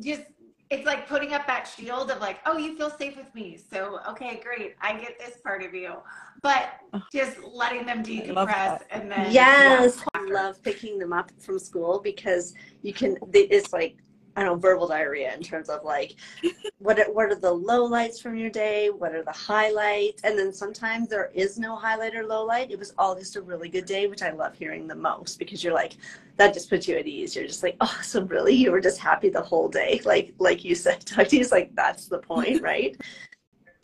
just 0.00 0.22
it's 0.70 0.84
like 0.84 1.08
putting 1.08 1.32
up 1.32 1.46
that 1.46 1.64
shield 1.64 2.10
of 2.10 2.20
like, 2.20 2.38
oh, 2.44 2.58
you 2.58 2.76
feel 2.76 2.90
safe 2.90 3.16
with 3.16 3.32
me. 3.34 3.58
So, 3.70 4.00
okay, 4.08 4.40
great. 4.42 4.74
I 4.80 4.98
get 4.98 5.18
this 5.18 5.38
part 5.38 5.62
of 5.62 5.74
you. 5.74 5.94
But 6.42 6.80
just 7.12 7.38
letting 7.44 7.86
them 7.86 8.02
decompress 8.02 8.82
and 8.90 9.10
then. 9.10 9.32
Yes. 9.32 9.98
Yeah, 9.98 10.20
I 10.20 10.24
love 10.30 10.62
picking 10.62 10.98
them 10.98 11.12
up 11.12 11.30
from 11.38 11.58
school 11.58 12.00
because 12.02 12.54
you 12.82 12.92
can, 12.92 13.16
it's 13.32 13.72
like 13.72 13.96
I 14.36 14.42
don't 14.42 14.52
know, 14.52 14.60
verbal 14.60 14.86
diarrhea 14.86 15.34
in 15.34 15.42
terms 15.42 15.70
of 15.70 15.82
like, 15.82 16.16
what 16.78 16.98
are, 16.98 17.10
what 17.10 17.32
are 17.32 17.40
the 17.40 17.52
low 17.52 17.84
lights 17.84 18.20
from 18.20 18.36
your 18.36 18.50
day? 18.50 18.90
What 18.90 19.14
are 19.14 19.22
the 19.22 19.32
highlights? 19.32 20.22
And 20.24 20.38
then 20.38 20.52
sometimes 20.52 21.08
there 21.08 21.30
is 21.34 21.58
no 21.58 21.74
highlight 21.74 22.14
or 22.14 22.26
low 22.26 22.44
light. 22.44 22.70
It 22.70 22.78
was 22.78 22.92
all 22.98 23.14
just 23.14 23.36
a 23.36 23.40
really 23.40 23.70
good 23.70 23.86
day, 23.86 24.06
which 24.06 24.22
I 24.22 24.30
love 24.30 24.54
hearing 24.54 24.86
the 24.86 24.94
most 24.94 25.38
because 25.38 25.64
you're 25.64 25.74
like, 25.74 25.96
that 26.36 26.52
just 26.52 26.68
puts 26.68 26.86
you 26.86 26.96
at 26.96 27.06
ease. 27.06 27.34
You're 27.34 27.46
just 27.46 27.62
like, 27.62 27.76
oh, 27.80 27.98
so 28.02 28.22
really, 28.24 28.54
you 28.54 28.70
were 28.70 28.80
just 28.80 28.98
happy 28.98 29.30
the 29.30 29.40
whole 29.40 29.68
day, 29.68 30.00
like 30.04 30.34
like 30.38 30.64
you 30.64 30.74
said, 30.74 31.00
Tati's 31.06 31.50
like 31.50 31.74
that's 31.74 32.06
the 32.06 32.18
point, 32.18 32.62
right? 32.62 32.96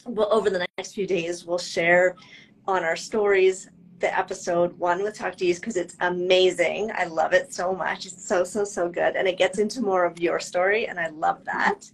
well, 0.05 0.29
over 0.33 0.51
the 0.51 0.67
next 0.77 0.95
few 0.95 1.07
days, 1.07 1.45
we'll 1.45 1.59
share 1.59 2.17
on 2.67 2.85
our 2.85 2.97
stories 2.97 3.69
the 4.03 4.19
episode 4.19 4.79
one 4.79 5.03
with 5.03 5.17
Taqdees 5.17 5.57
because 5.57 5.77
it's 5.77 5.97
amazing. 6.01 6.91
I 6.95 7.05
love 7.05 7.33
it 7.33 7.55
so 7.55 7.75
much. 7.75 8.05
It's 8.05 8.29
so 8.29 8.45
so 8.45 8.65
so 8.65 8.91
good, 8.91 9.17
and 9.17 9.27
it 9.27 9.38
gets 9.38 9.59
into 9.59 9.81
more 9.81 10.05
of 10.05 10.21
your 10.21 10.38
story, 10.38 10.88
and 10.88 11.01
I 11.01 11.09
love 11.09 11.43
that. 11.47 11.91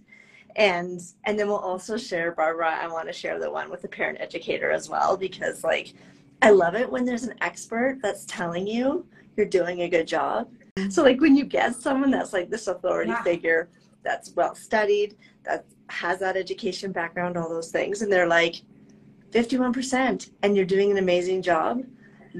And 0.57 0.99
and 1.23 1.39
then 1.39 1.47
we'll 1.47 1.57
also 1.57 1.95
share 1.95 2.33
Barbara. 2.33 2.77
I 2.81 2.87
want 2.87 3.07
to 3.07 3.13
share 3.13 3.39
the 3.39 3.49
one 3.49 3.69
with 3.69 3.81
the 3.81 3.87
parent 3.87 4.19
educator 4.19 4.71
as 4.71 4.89
well 4.89 5.15
because 5.15 5.63
like 5.63 5.93
I 6.41 6.49
love 6.49 6.75
it 6.75 6.91
when 6.91 7.05
there's 7.05 7.23
an 7.23 7.35
expert 7.39 7.99
that's 8.01 8.25
telling 8.25 8.67
you 8.67 9.05
you're 9.37 9.45
doing 9.45 9.83
a 9.83 9.89
good 9.89 10.07
job. 10.07 10.49
So 10.89 11.03
like 11.03 11.21
when 11.21 11.35
you 11.35 11.45
get 11.45 11.75
someone 11.75 12.11
that's 12.11 12.33
like 12.33 12.49
this 12.49 12.67
authority 12.67 13.11
yeah. 13.11 13.23
figure 13.23 13.69
that's 14.03 14.31
well 14.31 14.55
studied, 14.55 15.15
that 15.43 15.65
has 15.89 16.19
that 16.19 16.35
education 16.35 16.91
background, 16.91 17.37
all 17.37 17.49
those 17.49 17.71
things, 17.71 18.01
and 18.01 18.11
they're 18.11 18.27
like 18.27 18.61
51% 19.31 20.31
and 20.41 20.55
you're 20.55 20.65
doing 20.65 20.89
an 20.89 20.97
amazing 20.97 21.41
job 21.41 21.83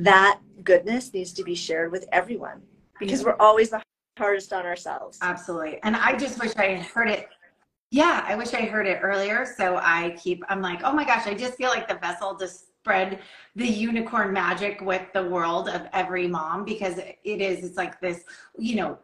that 0.03 0.39
goodness 0.63 1.13
needs 1.13 1.33
to 1.33 1.43
be 1.43 1.55
shared 1.55 1.91
with 1.91 2.07
everyone 2.12 2.62
because 2.99 3.23
we're 3.23 3.38
always 3.39 3.69
the 3.69 3.81
hardest 4.17 4.53
on 4.53 4.65
ourselves. 4.65 5.17
Absolutely. 5.21 5.79
And 5.83 5.95
I 5.95 6.17
just 6.17 6.39
wish 6.39 6.55
I 6.57 6.75
had 6.75 6.85
heard 6.85 7.09
it. 7.09 7.29
Yeah, 7.91 8.23
I 8.27 8.35
wish 8.35 8.53
I 8.53 8.62
heard 8.62 8.85
it 8.85 8.99
earlier. 9.01 9.45
So 9.57 9.77
I 9.77 10.15
keep, 10.21 10.43
I'm 10.49 10.62
like, 10.62 10.81
oh 10.83 10.93
my 10.93 11.05
gosh, 11.05 11.25
I 11.25 11.33
just 11.33 11.55
feel 11.55 11.69
like 11.69 11.88
the 11.88 11.95
vessel 11.95 12.35
to 12.35 12.47
spread 12.47 13.19
the 13.55 13.67
unicorn 13.67 14.31
magic 14.31 14.81
with 14.81 15.01
the 15.13 15.23
world 15.23 15.69
of 15.69 15.88
every 15.93 16.27
mom 16.27 16.65
because 16.65 16.97
it 16.97 17.17
is, 17.23 17.63
it's 17.63 17.77
like 17.77 17.99
this, 17.99 18.23
you 18.57 18.75
know, 18.75 18.99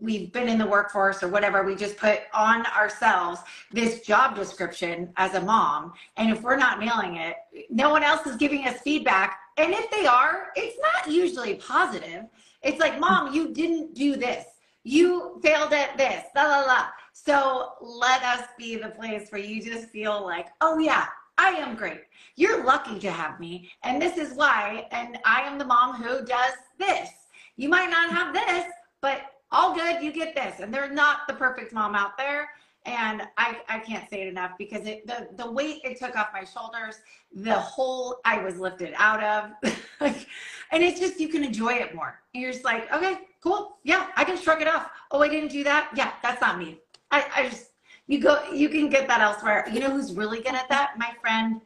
we've 0.00 0.32
been 0.32 0.48
in 0.48 0.58
the 0.58 0.66
workforce 0.66 1.22
or 1.22 1.28
whatever 1.28 1.62
we 1.62 1.76
just 1.76 1.96
put 1.96 2.20
on 2.32 2.64
ourselves 2.66 3.40
this 3.70 4.00
job 4.00 4.34
description 4.34 5.12
as 5.16 5.34
a 5.34 5.40
mom 5.40 5.92
and 6.16 6.30
if 6.30 6.42
we're 6.42 6.56
not 6.56 6.80
nailing 6.80 7.16
it 7.16 7.36
no 7.68 7.90
one 7.90 8.02
else 8.02 8.26
is 8.26 8.36
giving 8.36 8.66
us 8.66 8.80
feedback 8.80 9.39
and 9.60 9.74
if 9.74 9.90
they 9.90 10.06
are 10.06 10.48
it's 10.56 10.76
not 10.80 11.12
usually 11.12 11.54
positive 11.56 12.24
it's 12.62 12.80
like 12.80 12.98
mom 12.98 13.32
you 13.32 13.52
didn't 13.52 13.94
do 13.94 14.16
this 14.16 14.44
you 14.84 15.38
failed 15.42 15.72
at 15.72 15.96
this 15.96 16.24
la 16.34 16.44
la 16.44 16.60
la 16.60 16.86
so 17.12 17.72
let 17.80 18.22
us 18.22 18.46
be 18.58 18.76
the 18.76 18.88
place 18.90 19.30
where 19.30 19.42
you 19.42 19.62
just 19.62 19.88
feel 19.88 20.24
like 20.24 20.48
oh 20.60 20.78
yeah 20.78 21.06
I 21.40 21.52
am 21.52 21.74
great. 21.74 22.02
You're 22.36 22.64
lucky 22.64 22.98
to 22.98 23.10
have 23.10 23.40
me. 23.40 23.70
And 23.82 24.00
this 24.00 24.18
is 24.18 24.36
why. 24.36 24.86
And 24.90 25.18
I 25.24 25.40
am 25.40 25.56
the 25.56 25.64
mom 25.64 25.94
who 25.94 26.22
does 26.22 26.52
this. 26.78 27.08
You 27.56 27.70
might 27.70 27.88
not 27.88 28.10
have 28.10 28.34
this, 28.34 28.66
but 29.00 29.22
all 29.50 29.74
good, 29.74 30.02
you 30.02 30.12
get 30.12 30.34
this. 30.34 30.60
And 30.60 30.72
they're 30.72 30.92
not 30.92 31.20
the 31.26 31.32
perfect 31.32 31.72
mom 31.72 31.94
out 31.94 32.18
there. 32.18 32.50
And 32.86 33.22
I, 33.36 33.58
I 33.68 33.78
can't 33.80 34.08
say 34.08 34.22
it 34.22 34.28
enough 34.28 34.52
because 34.56 34.86
it, 34.86 35.06
the, 35.06 35.28
the 35.36 35.50
weight 35.50 35.80
it 35.84 35.98
took 35.98 36.16
off 36.16 36.28
my 36.32 36.44
shoulders, 36.44 36.96
the 37.34 37.54
hole 37.54 38.20
I 38.24 38.42
was 38.42 38.56
lifted 38.56 38.94
out 38.96 39.22
of. 39.22 39.74
and 40.00 40.82
it's 40.82 40.98
just, 40.98 41.20
you 41.20 41.28
can 41.28 41.44
enjoy 41.44 41.74
it 41.74 41.94
more. 41.94 42.20
And 42.34 42.42
you're 42.42 42.52
just 42.52 42.64
like, 42.64 42.90
okay, 42.92 43.18
cool. 43.42 43.76
Yeah, 43.84 44.06
I 44.16 44.24
can 44.24 44.38
shrug 44.38 44.62
it 44.62 44.68
off. 44.68 44.90
Oh, 45.10 45.20
I 45.22 45.28
didn't 45.28 45.50
do 45.50 45.62
that. 45.64 45.90
Yeah, 45.94 46.12
that's 46.22 46.40
not 46.40 46.58
me. 46.58 46.78
I, 47.10 47.26
I 47.36 47.48
just, 47.48 47.66
you 48.06 48.18
go, 48.18 48.42
you 48.50 48.68
can 48.70 48.88
get 48.88 49.06
that 49.08 49.20
elsewhere. 49.20 49.66
You 49.70 49.80
know 49.80 49.90
who's 49.90 50.14
really 50.14 50.40
good 50.40 50.54
at 50.54 50.68
that? 50.70 50.98
My 50.98 51.12
friend, 51.20 51.60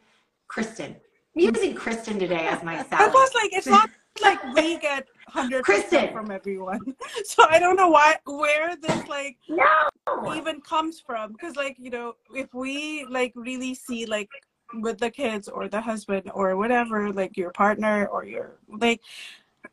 Kristen. 0.48 0.96
I'm 1.36 1.42
using 1.42 1.74
Kristen 1.74 2.18
today 2.18 2.46
as 2.46 2.62
my 2.62 2.82
salad. 2.82 3.08
It 3.08 3.14
was 3.14 3.34
like, 3.34 3.52
it's 3.52 3.66
not 3.66 3.88
like 4.22 4.42
we 4.54 4.78
get 4.78 5.06
hundred 5.28 5.64
percent 5.64 6.12
from 6.12 6.30
everyone. 6.30 6.80
So 7.24 7.44
I 7.48 7.58
don't 7.58 7.76
know 7.76 7.88
why 7.88 8.16
where 8.26 8.76
this 8.76 9.08
like 9.08 9.36
no. 9.48 10.34
even 10.34 10.60
comes 10.60 11.00
from. 11.00 11.32
Because 11.32 11.56
like 11.56 11.76
you 11.78 11.90
know, 11.90 12.14
if 12.34 12.52
we 12.54 13.06
like 13.08 13.32
really 13.34 13.74
see 13.74 14.06
like 14.06 14.28
with 14.74 14.98
the 14.98 15.10
kids 15.10 15.48
or 15.48 15.68
the 15.68 15.80
husband 15.80 16.30
or 16.34 16.56
whatever, 16.56 17.12
like 17.12 17.36
your 17.36 17.50
partner 17.50 18.06
or 18.06 18.24
your 18.24 18.58
like 18.68 19.00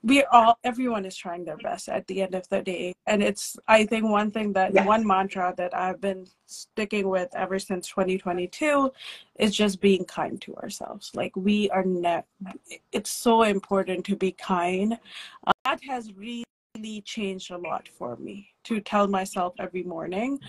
we 0.04 0.24
all 0.32 0.58
everyone 0.64 1.06
is 1.06 1.16
trying 1.16 1.46
their 1.46 1.58
best 1.58 1.88
at 1.88 2.06
the 2.08 2.22
end 2.22 2.34
of 2.34 2.48
the 2.50 2.62
day 2.62 2.94
and 3.06 3.22
it's 3.22 3.58
i 3.68 3.86
think 3.86 4.04
one 4.04 4.32
thing 4.32 4.52
that 4.52 4.74
yes. 4.74 4.86
one 4.86 5.06
mantra 5.06 5.54
that 5.58 5.76
i've 5.76 6.02
been 6.02 6.26
sticking 6.46 7.08
with 7.08 7.30
ever 7.36 7.60
since 7.60 7.88
2022 7.88 8.92
is 9.40 9.56
just 9.56 9.80
being 9.80 10.04
kind 10.06 10.42
to 10.42 10.56
ourselves 10.56 11.12
like 11.14 11.36
we 11.36 11.70
are 11.70 11.84
not 11.84 12.26
it's 12.92 13.12
so 13.12 13.44
important 13.44 14.04
to 14.04 14.16
be 14.16 14.32
kind 14.32 14.98
uh, 15.46 15.52
that 15.66 15.80
has 15.84 16.12
really 16.14 17.02
changed 17.06 17.52
a 17.52 17.58
lot 17.58 17.88
for 17.88 18.16
me 18.18 18.50
to 18.64 18.80
tell 18.80 19.08
myself 19.08 19.54
every 19.60 19.84
morning 19.84 20.40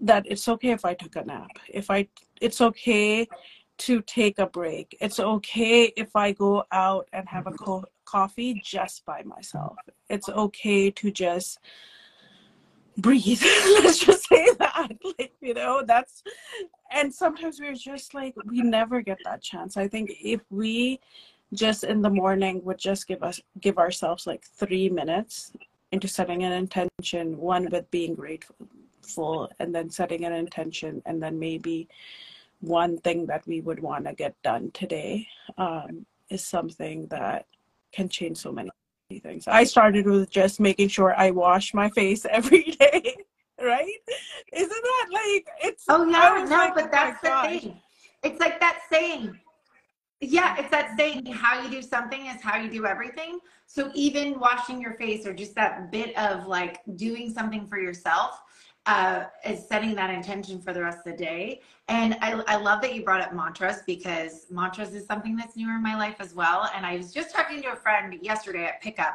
that 0.00 0.24
it's 0.26 0.48
okay 0.48 0.70
if 0.70 0.84
i 0.84 0.94
took 0.94 1.16
a 1.16 1.24
nap 1.24 1.50
if 1.68 1.90
i 1.90 2.06
it's 2.40 2.60
okay 2.60 3.26
to 3.78 4.02
take 4.02 4.38
a 4.38 4.46
break. 4.46 4.96
It's 5.00 5.20
okay 5.20 5.92
if 5.96 6.14
I 6.14 6.32
go 6.32 6.64
out 6.72 7.08
and 7.12 7.28
have 7.28 7.46
a 7.46 7.52
co- 7.52 7.84
coffee 8.08 8.60
just 8.64 9.04
by 9.04 9.22
myself. 9.22 9.76
It's 10.08 10.28
okay 10.28 10.90
to 10.90 11.10
just 11.10 11.58
breathe. 12.96 13.42
Let's 13.82 13.98
just 13.98 14.28
say 14.28 14.48
that. 14.58 14.90
Like, 15.18 15.32
you 15.40 15.54
know, 15.54 15.82
that's 15.86 16.22
and 16.92 17.12
sometimes 17.12 17.60
we're 17.60 17.74
just 17.74 18.14
like 18.14 18.34
we 18.46 18.62
never 18.62 19.00
get 19.00 19.18
that 19.24 19.42
chance. 19.42 19.76
I 19.76 19.88
think 19.88 20.12
if 20.22 20.40
we 20.50 21.00
just 21.52 21.82
in 21.84 22.02
the 22.02 22.10
morning 22.10 22.62
would 22.64 22.78
just 22.78 23.08
give 23.08 23.22
us 23.22 23.40
give 23.60 23.78
ourselves 23.78 24.26
like 24.26 24.44
three 24.44 24.88
minutes 24.88 25.52
into 25.92 26.06
setting 26.08 26.44
an 26.44 26.52
intention, 26.52 27.36
one 27.36 27.68
with 27.70 27.90
being 27.90 28.14
grateful 28.14 29.50
and 29.58 29.74
then 29.74 29.90
setting 29.90 30.24
an 30.24 30.32
intention 30.32 31.02
and 31.06 31.22
then 31.22 31.38
maybe 31.38 31.88
one 32.60 32.98
thing 32.98 33.26
that 33.26 33.46
we 33.46 33.60
would 33.60 33.80
want 33.80 34.04
to 34.06 34.14
get 34.14 34.34
done 34.42 34.70
today 34.72 35.26
um, 35.56 36.06
is 36.30 36.44
something 36.44 37.06
that 37.08 37.46
can 37.92 38.08
change 38.08 38.38
so 38.38 38.52
many 38.52 38.70
things. 39.22 39.48
I 39.48 39.64
started 39.64 40.06
with 40.06 40.30
just 40.30 40.60
making 40.60 40.88
sure 40.88 41.14
I 41.14 41.30
wash 41.30 41.74
my 41.74 41.88
face 41.90 42.26
every 42.30 42.62
day, 42.62 43.16
right? 43.60 43.98
Isn't 44.52 44.68
that 44.68 45.06
like 45.10 45.46
it's? 45.62 45.84
Oh 45.88 46.04
yeah, 46.06 46.44
no, 46.48 46.56
like, 46.56 46.74
but 46.74 46.84
oh 46.84 46.88
that's 46.92 47.20
the 47.20 47.28
gosh. 47.28 47.60
thing. 47.60 47.80
It's 48.22 48.40
like 48.40 48.60
that 48.60 48.80
saying. 48.90 49.38
Yeah, 50.20 50.56
it's 50.58 50.70
that 50.72 50.96
saying 50.98 51.26
how 51.26 51.62
you 51.62 51.70
do 51.70 51.80
something 51.80 52.26
is 52.26 52.42
how 52.42 52.56
you 52.56 52.68
do 52.68 52.86
everything. 52.86 53.38
So 53.68 53.92
even 53.94 54.40
washing 54.40 54.80
your 54.80 54.94
face 54.94 55.24
or 55.26 55.32
just 55.32 55.54
that 55.54 55.92
bit 55.92 56.16
of 56.18 56.48
like 56.48 56.80
doing 56.96 57.32
something 57.32 57.68
for 57.68 57.78
yourself 57.78 58.40
uh, 58.88 59.24
is 59.44 59.68
setting 59.68 59.94
that 59.94 60.08
intention 60.08 60.58
for 60.60 60.72
the 60.72 60.82
rest 60.82 61.06
of 61.06 61.12
the 61.12 61.24
day. 61.24 61.60
And 61.88 62.16
I, 62.22 62.42
I 62.48 62.56
love 62.56 62.80
that 62.80 62.94
you 62.94 63.04
brought 63.04 63.20
up 63.20 63.34
mantras 63.34 63.82
because 63.86 64.46
mantras 64.50 64.94
is 64.94 65.06
something 65.06 65.36
that's 65.36 65.56
newer 65.56 65.74
in 65.74 65.82
my 65.82 65.94
life 65.94 66.16
as 66.20 66.34
well. 66.34 66.70
And 66.74 66.86
I 66.86 66.96
was 66.96 67.12
just 67.12 67.34
talking 67.34 67.60
to 67.62 67.72
a 67.72 67.76
friend 67.76 68.18
yesterday 68.22 68.64
at 68.64 68.80
pickup 68.80 69.14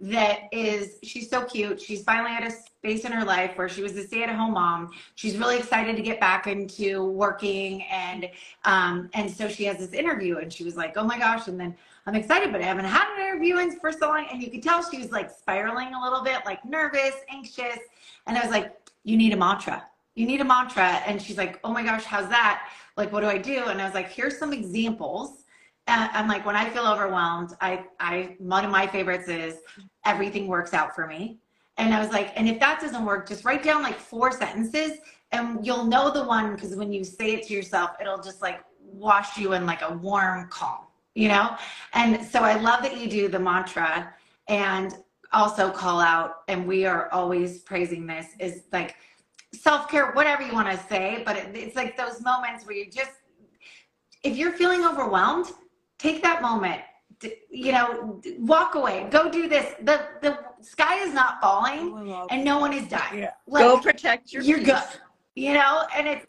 that 0.00 0.48
is 0.50 0.98
she's 1.04 1.30
so 1.30 1.44
cute 1.44 1.80
she's 1.80 2.02
finally 2.02 2.32
at 2.32 2.44
a 2.44 2.50
space 2.50 3.04
in 3.04 3.12
her 3.12 3.24
life 3.24 3.56
where 3.56 3.68
she 3.68 3.82
was 3.82 3.96
a 3.96 4.04
stay-at-home 4.04 4.52
mom 4.52 4.90
she's 5.14 5.36
really 5.36 5.56
excited 5.58 5.94
to 5.94 6.02
get 6.02 6.18
back 6.18 6.48
into 6.48 7.04
working 7.04 7.84
and 7.84 8.28
um 8.64 9.08
and 9.14 9.30
so 9.30 9.46
she 9.46 9.62
has 9.62 9.78
this 9.78 9.92
interview 9.92 10.38
and 10.38 10.52
she 10.52 10.64
was 10.64 10.76
like 10.76 10.94
oh 10.96 11.04
my 11.04 11.16
gosh 11.16 11.46
and 11.46 11.60
then 11.60 11.72
i'm 12.06 12.16
excited 12.16 12.50
but 12.50 12.60
i 12.60 12.64
haven't 12.64 12.84
had 12.84 13.14
an 13.14 13.28
interview 13.28 13.58
in 13.58 13.78
for 13.78 13.92
so 13.92 14.08
long 14.08 14.26
and 14.32 14.42
you 14.42 14.50
could 14.50 14.62
tell 14.62 14.82
she 14.82 14.98
was 14.98 15.12
like 15.12 15.30
spiraling 15.30 15.94
a 15.94 16.02
little 16.02 16.24
bit 16.24 16.38
like 16.46 16.64
nervous 16.64 17.14
anxious 17.30 17.78
and 18.26 18.36
i 18.36 18.40
was 18.40 18.50
like 18.50 18.74
you 19.04 19.16
need 19.16 19.32
a 19.32 19.36
mantra. 19.36 19.86
You 20.14 20.26
need 20.26 20.40
a 20.40 20.44
mantra. 20.44 21.02
And 21.06 21.20
she's 21.20 21.38
like, 21.38 21.58
oh 21.64 21.72
my 21.72 21.82
gosh, 21.82 22.04
how's 22.04 22.28
that? 22.28 22.68
Like, 22.96 23.12
what 23.12 23.20
do 23.20 23.26
I 23.26 23.38
do? 23.38 23.64
And 23.66 23.80
I 23.80 23.84
was 23.84 23.94
like, 23.94 24.10
here's 24.10 24.38
some 24.38 24.52
examples. 24.52 25.44
And 25.86 26.10
I'm 26.12 26.28
like, 26.28 26.46
when 26.46 26.54
I 26.54 26.68
feel 26.70 26.86
overwhelmed, 26.86 27.54
I, 27.60 27.84
I, 27.98 28.36
one 28.38 28.64
of 28.64 28.70
my 28.70 28.86
favorites 28.86 29.28
is 29.28 29.56
everything 30.04 30.46
works 30.46 30.74
out 30.74 30.94
for 30.94 31.06
me. 31.06 31.38
And 31.78 31.92
I 31.92 32.00
was 32.00 32.10
like, 32.10 32.32
and 32.36 32.48
if 32.48 32.60
that 32.60 32.80
doesn't 32.80 33.04
work, 33.04 33.26
just 33.26 33.44
write 33.44 33.62
down 33.62 33.82
like 33.82 33.98
four 33.98 34.30
sentences 34.30 34.98
and 35.32 35.66
you'll 35.66 35.86
know 35.86 36.12
the 36.12 36.24
one 36.24 36.54
because 36.54 36.76
when 36.76 36.92
you 36.92 37.02
say 37.02 37.32
it 37.32 37.46
to 37.48 37.54
yourself, 37.54 37.92
it'll 38.00 38.22
just 38.22 38.42
like 38.42 38.60
wash 38.78 39.38
you 39.38 39.54
in 39.54 39.66
like 39.66 39.82
a 39.82 39.94
warm 39.94 40.48
calm, 40.50 40.84
you 41.14 41.28
know? 41.28 41.56
And 41.94 42.24
so 42.24 42.40
I 42.40 42.60
love 42.60 42.82
that 42.82 42.98
you 42.98 43.08
do 43.08 43.28
the 43.28 43.38
mantra. 43.38 44.12
And 44.48 44.94
also 45.32 45.70
call 45.70 46.00
out, 46.00 46.42
and 46.48 46.66
we 46.66 46.84
are 46.84 47.10
always 47.12 47.60
praising 47.60 48.06
this, 48.06 48.26
is 48.38 48.64
like 48.72 48.96
self 49.54 49.88
care, 49.88 50.12
whatever 50.12 50.42
you 50.42 50.52
want 50.52 50.68
to 50.68 50.86
say, 50.88 51.22
but 51.24 51.36
it, 51.36 51.54
it's 51.54 51.76
like 51.76 51.96
those 51.96 52.20
moments 52.20 52.66
where 52.66 52.76
you 52.76 52.90
just, 52.90 53.12
if 54.22 54.36
you're 54.36 54.52
feeling 54.52 54.84
overwhelmed, 54.84 55.46
take 55.98 56.22
that 56.22 56.42
moment. 56.42 56.80
You 57.50 57.70
know, 57.70 58.20
walk 58.38 58.74
away. 58.74 59.06
Go 59.10 59.30
do 59.30 59.48
this. 59.48 59.74
the 59.82 60.08
The 60.22 60.38
sky 60.60 61.04
is 61.04 61.14
not 61.14 61.40
falling, 61.40 62.26
and 62.30 62.44
no 62.44 62.58
one 62.58 62.72
is 62.72 62.88
dying. 62.88 63.20
Yeah. 63.20 63.30
Like, 63.46 63.62
go 63.62 63.78
protect 63.78 64.32
your. 64.32 64.42
You're 64.42 64.58
peace. 64.58 64.66
good. 64.66 64.82
You 65.36 65.54
know, 65.54 65.84
and 65.96 66.08
it's 66.08 66.26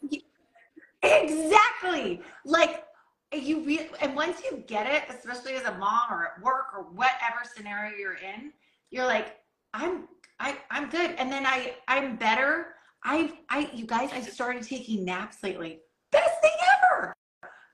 exactly 1.02 2.22
like 2.44 2.84
you 3.32 3.64
re- 3.64 3.90
and 4.00 4.14
once 4.14 4.40
you 4.44 4.62
get 4.66 4.86
it 4.86 5.02
especially 5.14 5.54
as 5.54 5.64
a 5.64 5.74
mom 5.76 6.10
or 6.10 6.26
at 6.26 6.42
work 6.42 6.66
or 6.74 6.84
whatever 6.84 7.42
scenario 7.54 7.96
you're 7.96 8.14
in 8.14 8.52
you're 8.90 9.06
like, 9.06 9.36
I'm 9.72 10.08
I 10.40 10.56
I'm 10.70 10.88
good. 10.88 11.12
And 11.18 11.30
then 11.32 11.46
I 11.46 11.74
I'm 11.88 12.16
better. 12.16 12.74
I 13.04 13.32
I 13.50 13.70
you 13.72 13.86
guys, 13.86 14.10
I 14.12 14.20
started 14.20 14.62
taking 14.62 15.04
naps 15.04 15.42
lately. 15.42 15.80
Best 16.12 16.40
thing 16.40 16.52
ever. 16.76 17.14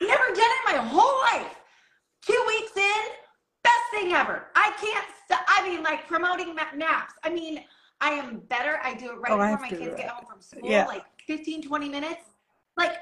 Never 0.00 0.24
done 0.24 0.36
it 0.36 0.62
my 0.66 0.76
whole 0.76 1.20
life. 1.32 1.56
two 2.26 2.44
weeks 2.48 2.76
in, 2.76 3.02
best 3.62 3.74
thing 3.92 4.12
ever. 4.12 4.46
I 4.54 4.72
can't, 4.80 5.06
st- 5.28 5.40
I 5.48 5.68
mean, 5.68 5.82
like 5.82 6.06
promoting 6.06 6.54
naps. 6.54 7.14
I 7.24 7.30
mean, 7.30 7.62
I 8.00 8.12
am 8.12 8.40
better. 8.48 8.78
I 8.82 8.94
do 8.94 9.10
it 9.10 9.16
right 9.16 9.32
oh, 9.32 9.38
before 9.38 9.58
my 9.58 9.68
kids 9.68 9.96
get 9.96 10.08
home 10.08 10.26
from 10.26 10.40
school, 10.40 10.70
yeah. 10.70 10.86
like 10.86 11.04
15, 11.26 11.62
20 11.62 11.88
minutes. 11.88 12.22
Like, 12.76 12.94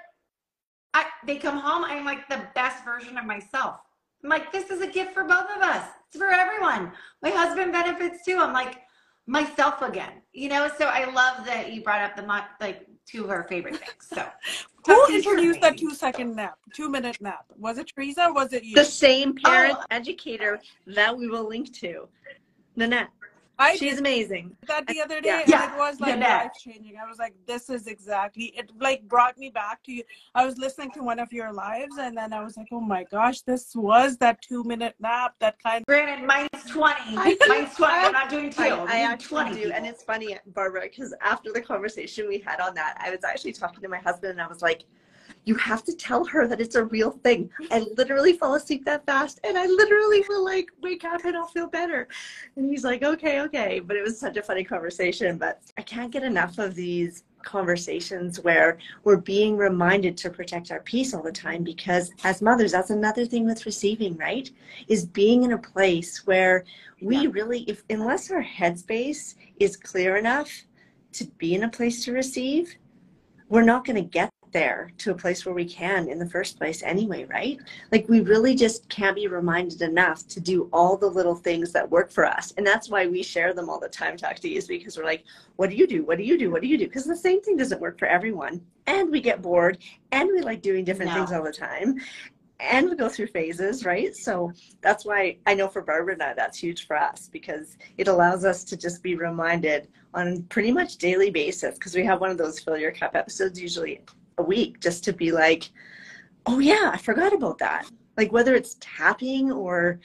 I, 0.94 1.06
they 1.26 1.36
come 1.36 1.58
home, 1.58 1.84
I'm 1.84 2.04
like 2.04 2.28
the 2.28 2.48
best 2.54 2.84
version 2.84 3.16
of 3.16 3.24
myself. 3.24 3.80
I'm 4.22 4.30
like, 4.30 4.52
this 4.52 4.70
is 4.70 4.80
a 4.80 4.86
gift 4.86 5.14
for 5.14 5.24
both 5.24 5.46
of 5.54 5.62
us. 5.62 5.86
It's 6.08 6.16
for 6.16 6.30
everyone. 6.30 6.92
My 7.22 7.30
husband 7.30 7.72
benefits 7.72 8.24
too. 8.24 8.38
I'm 8.38 8.52
like 8.52 8.80
myself 9.26 9.82
again, 9.82 10.22
you 10.32 10.48
know? 10.48 10.70
So 10.78 10.86
I 10.86 11.04
love 11.12 11.44
that 11.46 11.72
you 11.72 11.82
brought 11.82 12.00
up 12.00 12.16
the, 12.16 12.22
like, 12.60 12.86
two 13.06 13.24
of 13.24 13.30
her 13.30 13.44
favorite 13.48 13.76
things. 13.76 14.08
So, 14.12 14.26
who 14.86 15.14
introduced 15.14 15.60
that 15.60 15.76
two 15.76 15.94
second 15.94 16.34
nap, 16.36 16.58
two 16.74 16.88
minute 16.88 17.20
nap? 17.20 17.44
Was 17.56 17.78
it 17.78 17.92
Teresa? 17.94 18.30
was 18.32 18.52
it 18.52 18.64
you? 18.64 18.74
The 18.74 18.84
same 18.84 19.34
parent 19.34 19.76
oh. 19.78 19.84
educator 19.90 20.60
that 20.86 21.16
we 21.16 21.28
will 21.28 21.48
link 21.48 21.72
to, 21.78 22.08
Nanette. 22.76 23.10
I 23.58 23.76
she's 23.76 23.98
amazing. 23.98 24.56
That 24.66 24.86
the 24.86 25.00
other 25.00 25.20
day, 25.20 25.42
yeah. 25.46 25.74
it 25.74 25.78
was 25.78 26.00
like 26.00 26.20
life 26.20 26.52
changing. 26.58 26.96
I 26.96 27.08
was 27.08 27.18
like, 27.18 27.34
this 27.46 27.68
is 27.68 27.86
exactly 27.88 28.52
it. 28.56 28.70
Like 28.78 29.02
brought 29.08 29.36
me 29.36 29.50
back 29.50 29.82
to 29.84 29.92
you. 29.92 30.04
I 30.34 30.46
was 30.46 30.58
listening 30.58 30.92
to 30.92 31.02
one 31.02 31.18
of 31.18 31.32
your 31.32 31.52
lives, 31.52 31.96
and 31.98 32.16
then 32.16 32.32
I 32.32 32.44
was 32.44 32.56
like, 32.56 32.68
oh 32.70 32.80
my 32.80 33.04
gosh, 33.10 33.40
this 33.42 33.74
was 33.74 34.16
that 34.18 34.40
two 34.42 34.62
minute 34.64 34.94
nap. 35.00 35.34
That 35.40 35.60
kind. 35.62 35.84
Granted, 35.86 36.24
mine's 36.24 36.48
twenty. 36.68 37.16
mine's 37.16 37.74
twenty. 37.74 38.06
I'm 38.06 38.12
not 38.12 38.30
doing 38.30 38.50
two. 38.50 38.62
I, 38.62 38.98
I 38.98 38.98
actually 39.00 39.44
20 39.44 39.62
do, 39.62 39.72
and 39.72 39.86
it's 39.86 40.04
funny, 40.04 40.38
Barbara, 40.54 40.82
because 40.82 41.14
after 41.20 41.52
the 41.52 41.60
conversation 41.60 42.28
we 42.28 42.38
had 42.38 42.60
on 42.60 42.74
that, 42.74 42.96
I 43.00 43.10
was 43.10 43.24
actually 43.24 43.52
talking 43.52 43.82
to 43.82 43.88
my 43.88 43.98
husband, 43.98 44.32
and 44.32 44.40
I 44.40 44.46
was 44.46 44.62
like 44.62 44.84
you 45.44 45.54
have 45.56 45.82
to 45.84 45.94
tell 45.94 46.24
her 46.24 46.46
that 46.46 46.60
it's 46.60 46.74
a 46.74 46.84
real 46.84 47.10
thing. 47.10 47.50
I 47.70 47.86
literally 47.96 48.34
fall 48.34 48.54
asleep 48.54 48.84
that 48.84 49.06
fast 49.06 49.40
and 49.44 49.56
I 49.56 49.66
literally 49.66 50.24
will 50.28 50.44
like 50.44 50.68
wake 50.82 51.04
up 51.04 51.24
and 51.24 51.36
I'll 51.36 51.46
feel 51.46 51.68
better. 51.68 52.08
And 52.56 52.68
he's 52.68 52.84
like, 52.84 53.02
okay, 53.02 53.40
okay. 53.42 53.80
But 53.80 53.96
it 53.96 54.02
was 54.02 54.18
such 54.18 54.36
a 54.36 54.42
funny 54.42 54.64
conversation. 54.64 55.38
But 55.38 55.62
I 55.76 55.82
can't 55.82 56.10
get 56.10 56.22
enough 56.22 56.58
of 56.58 56.74
these 56.74 57.24
conversations 57.42 58.40
where 58.40 58.78
we're 59.04 59.16
being 59.16 59.56
reminded 59.56 60.16
to 60.18 60.30
protect 60.30 60.70
our 60.70 60.80
peace 60.80 61.14
all 61.14 61.22
the 61.22 61.32
time 61.32 61.62
because 61.62 62.10
as 62.24 62.42
mothers 62.42 62.72
that's 62.72 62.90
another 62.90 63.24
thing 63.24 63.46
with 63.46 63.64
receiving 63.64 64.16
right 64.16 64.50
is 64.88 65.06
being 65.06 65.44
in 65.44 65.52
a 65.52 65.58
place 65.58 66.26
where 66.26 66.64
we 67.00 67.16
yeah. 67.16 67.28
really 67.30 67.60
if 67.62 67.84
unless 67.90 68.30
our 68.30 68.42
headspace 68.42 69.36
is 69.60 69.76
clear 69.76 70.16
enough 70.16 70.50
to 71.12 71.24
be 71.38 71.54
in 71.54 71.62
a 71.62 71.68
place 71.68 72.04
to 72.04 72.12
receive 72.12 72.74
we're 73.48 73.62
not 73.62 73.84
going 73.84 73.96
to 73.96 74.02
get 74.02 74.30
there 74.52 74.90
to 74.98 75.10
a 75.10 75.14
place 75.14 75.44
where 75.44 75.54
we 75.54 75.64
can 75.64 76.08
in 76.08 76.18
the 76.18 76.28
first 76.28 76.58
place 76.58 76.82
anyway, 76.82 77.24
right? 77.24 77.58
Like 77.92 78.08
we 78.08 78.20
really 78.20 78.54
just 78.54 78.88
can't 78.88 79.16
be 79.16 79.26
reminded 79.26 79.82
enough 79.82 80.26
to 80.28 80.40
do 80.40 80.68
all 80.72 80.96
the 80.96 81.06
little 81.06 81.34
things 81.34 81.72
that 81.72 81.90
work 81.90 82.10
for 82.10 82.24
us. 82.24 82.52
And 82.56 82.66
that's 82.66 82.88
why 82.88 83.06
we 83.06 83.22
share 83.22 83.52
them 83.54 83.68
all 83.68 83.80
the 83.80 83.88
time, 83.88 84.16
Taqdees, 84.16 84.56
is 84.56 84.66
because 84.66 84.96
we're 84.96 85.04
like, 85.04 85.24
what 85.56 85.70
do 85.70 85.76
you 85.76 85.86
do? 85.86 86.04
What 86.04 86.18
do 86.18 86.24
you 86.24 86.38
do? 86.38 86.50
What 86.50 86.62
do 86.62 86.68
you 86.68 86.78
do? 86.78 86.86
Because 86.86 87.04
the 87.04 87.16
same 87.16 87.40
thing 87.42 87.56
doesn't 87.56 87.80
work 87.80 87.98
for 87.98 88.06
everyone. 88.06 88.60
And 88.86 89.10
we 89.10 89.20
get 89.20 89.42
bored 89.42 89.78
and 90.12 90.28
we 90.28 90.40
like 90.40 90.62
doing 90.62 90.84
different 90.84 91.10
no. 91.12 91.18
things 91.18 91.32
all 91.32 91.44
the 91.44 91.52
time 91.52 91.98
and 92.60 92.90
we 92.90 92.96
go 92.96 93.08
through 93.08 93.28
phases, 93.28 93.84
right? 93.84 94.14
So 94.16 94.52
that's 94.80 95.04
why 95.04 95.36
I 95.46 95.54
know 95.54 95.68
for 95.68 95.82
Barbara 95.82 96.14
and 96.14 96.22
I, 96.22 96.34
that's 96.34 96.58
huge 96.58 96.86
for 96.86 96.96
us 96.96 97.28
because 97.32 97.76
it 97.98 98.08
allows 98.08 98.44
us 98.44 98.64
to 98.64 98.76
just 98.76 99.02
be 99.02 99.14
reminded 99.14 99.88
on 100.14 100.42
pretty 100.44 100.72
much 100.72 100.96
daily 100.96 101.30
basis 101.30 101.74
because 101.74 101.94
we 101.94 102.04
have 102.04 102.20
one 102.20 102.30
of 102.30 102.38
those 102.38 102.58
fill 102.58 102.76
your 102.76 102.92
cup 102.92 103.14
episodes 103.14 103.60
usually 103.60 104.00
a 104.38 104.42
week 104.42 104.80
just 104.80 105.04
to 105.04 105.12
be 105.12 105.32
like, 105.32 105.70
oh 106.46 106.58
yeah, 106.58 106.90
I 106.92 106.98
forgot 106.98 107.32
about 107.32 107.58
that. 107.58 107.88
Like 108.16 108.32
whether 108.32 108.54
it's 108.54 108.76
tapping 108.80 109.52
or 109.52 110.00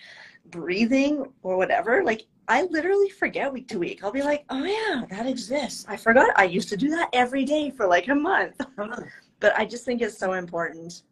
breathing 0.47 1.25
or 1.41 1.57
whatever, 1.57 2.03
like 2.03 2.25
I 2.47 2.63
literally 2.63 3.09
forget 3.09 3.51
week 3.51 3.67
to 3.69 3.79
week. 3.79 4.03
I'll 4.03 4.11
be 4.11 4.21
like, 4.21 4.43
oh 4.49 4.63
yeah, 4.63 5.05
that 5.09 5.27
exists. 5.27 5.85
I 5.87 5.95
forgot. 5.95 6.31
I 6.35 6.43
used 6.43 6.69
to 6.69 6.77
do 6.77 6.89
that 6.89 7.09
every 7.13 7.45
day 7.45 7.69
for 7.69 7.87
like 7.87 8.07
a 8.09 8.15
month. 8.15 8.59
but 9.39 9.57
I 9.57 9.65
just 9.65 9.85
think 9.85 10.01
it's 10.01 10.17
so 10.17 10.33
important. 10.33 11.03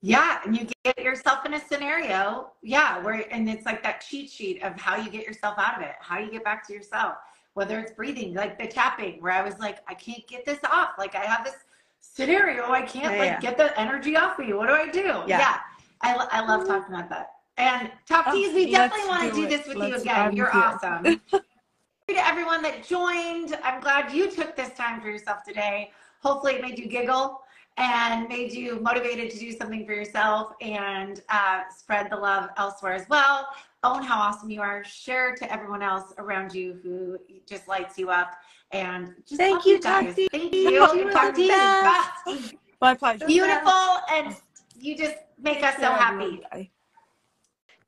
Yeah, 0.00 0.38
and 0.44 0.56
you 0.56 0.68
get 0.84 0.98
yourself 1.02 1.44
in 1.44 1.54
a 1.54 1.60
scenario, 1.60 2.52
yeah, 2.62 3.02
where 3.02 3.24
and 3.32 3.50
it's 3.50 3.66
like 3.66 3.82
that 3.82 4.00
cheat 4.00 4.30
sheet 4.30 4.62
of 4.62 4.78
how 4.78 4.96
you 4.96 5.10
get 5.10 5.26
yourself 5.26 5.56
out 5.58 5.76
of 5.76 5.82
it, 5.82 5.96
how 6.00 6.18
you 6.18 6.30
get 6.30 6.44
back 6.44 6.66
to 6.68 6.72
yourself. 6.72 7.16
Whether 7.54 7.80
it's 7.80 7.92
breathing, 7.92 8.34
like 8.34 8.56
the 8.56 8.68
tapping, 8.68 9.20
where 9.20 9.32
I 9.32 9.42
was 9.42 9.58
like, 9.58 9.78
I 9.88 9.94
can't 9.94 10.24
get 10.28 10.44
this 10.44 10.60
off. 10.70 10.90
Like 10.96 11.16
I 11.16 11.24
have 11.24 11.44
this 11.44 11.56
scenario. 12.00 12.70
I 12.70 12.82
can't 12.82 13.14
yeah, 13.14 13.20
like 13.20 13.30
yeah. 13.30 13.40
get 13.40 13.56
the 13.56 13.78
energy 13.78 14.16
off 14.16 14.38
me. 14.38 14.52
What 14.52 14.68
do 14.68 14.74
I 14.74 14.88
do? 14.88 15.24
Yeah. 15.26 15.38
yeah. 15.38 15.58
I, 16.02 16.14
I 16.30 16.46
love 16.46 16.66
talking 16.66 16.94
about 16.94 17.08
that. 17.10 17.30
And 17.56 17.90
Top 18.06 18.26
oh, 18.28 18.32
Teas, 18.32 18.54
we 18.54 18.70
definitely 18.70 19.08
want 19.08 19.28
to 19.28 19.34
do, 19.34 19.42
do 19.42 19.48
this 19.48 19.66
with 19.66 19.76
let's 19.76 20.04
you 20.04 20.10
again. 20.10 20.36
You're 20.36 20.54
awesome. 20.54 21.20
to 21.32 22.26
everyone 22.26 22.62
that 22.62 22.84
joined, 22.84 23.58
I'm 23.64 23.80
glad 23.80 24.12
you 24.12 24.30
took 24.30 24.56
this 24.56 24.70
time 24.74 25.00
for 25.00 25.08
yourself 25.08 25.42
today. 25.44 25.90
Hopefully 26.22 26.54
it 26.54 26.62
made 26.62 26.78
you 26.78 26.86
giggle 26.86 27.40
and 27.76 28.28
made 28.28 28.52
you 28.52 28.80
motivated 28.80 29.30
to 29.30 29.38
do 29.38 29.52
something 29.52 29.86
for 29.86 29.92
yourself 29.92 30.52
and 30.60 31.22
uh, 31.28 31.62
spread 31.76 32.10
the 32.10 32.16
love 32.16 32.50
elsewhere 32.56 32.92
as 32.92 33.08
well. 33.08 33.48
Own 33.84 34.02
how 34.02 34.18
awesome 34.18 34.50
you 34.50 34.60
are. 34.60 34.82
Share 34.84 35.34
to 35.36 35.52
everyone 35.52 35.82
else 35.82 36.12
around 36.18 36.52
you 36.52 36.78
who 36.82 37.18
just 37.46 37.68
lights 37.68 37.96
you 37.96 38.10
up. 38.10 38.34
And 38.70 39.14
just 39.26 39.40
thank 39.40 39.64
you, 39.64 39.80
Tati. 39.80 40.28
Thank 40.28 40.54
you, 40.54 41.10
Tati. 41.10 41.48
My 42.80 42.94
pleasure. 42.94 43.26
Beautiful, 43.26 43.98
and 44.10 44.36
you 44.78 44.96
just 44.96 45.16
make 45.40 45.62
us 45.62 45.76
so 45.76 45.90
happy. 45.90 46.42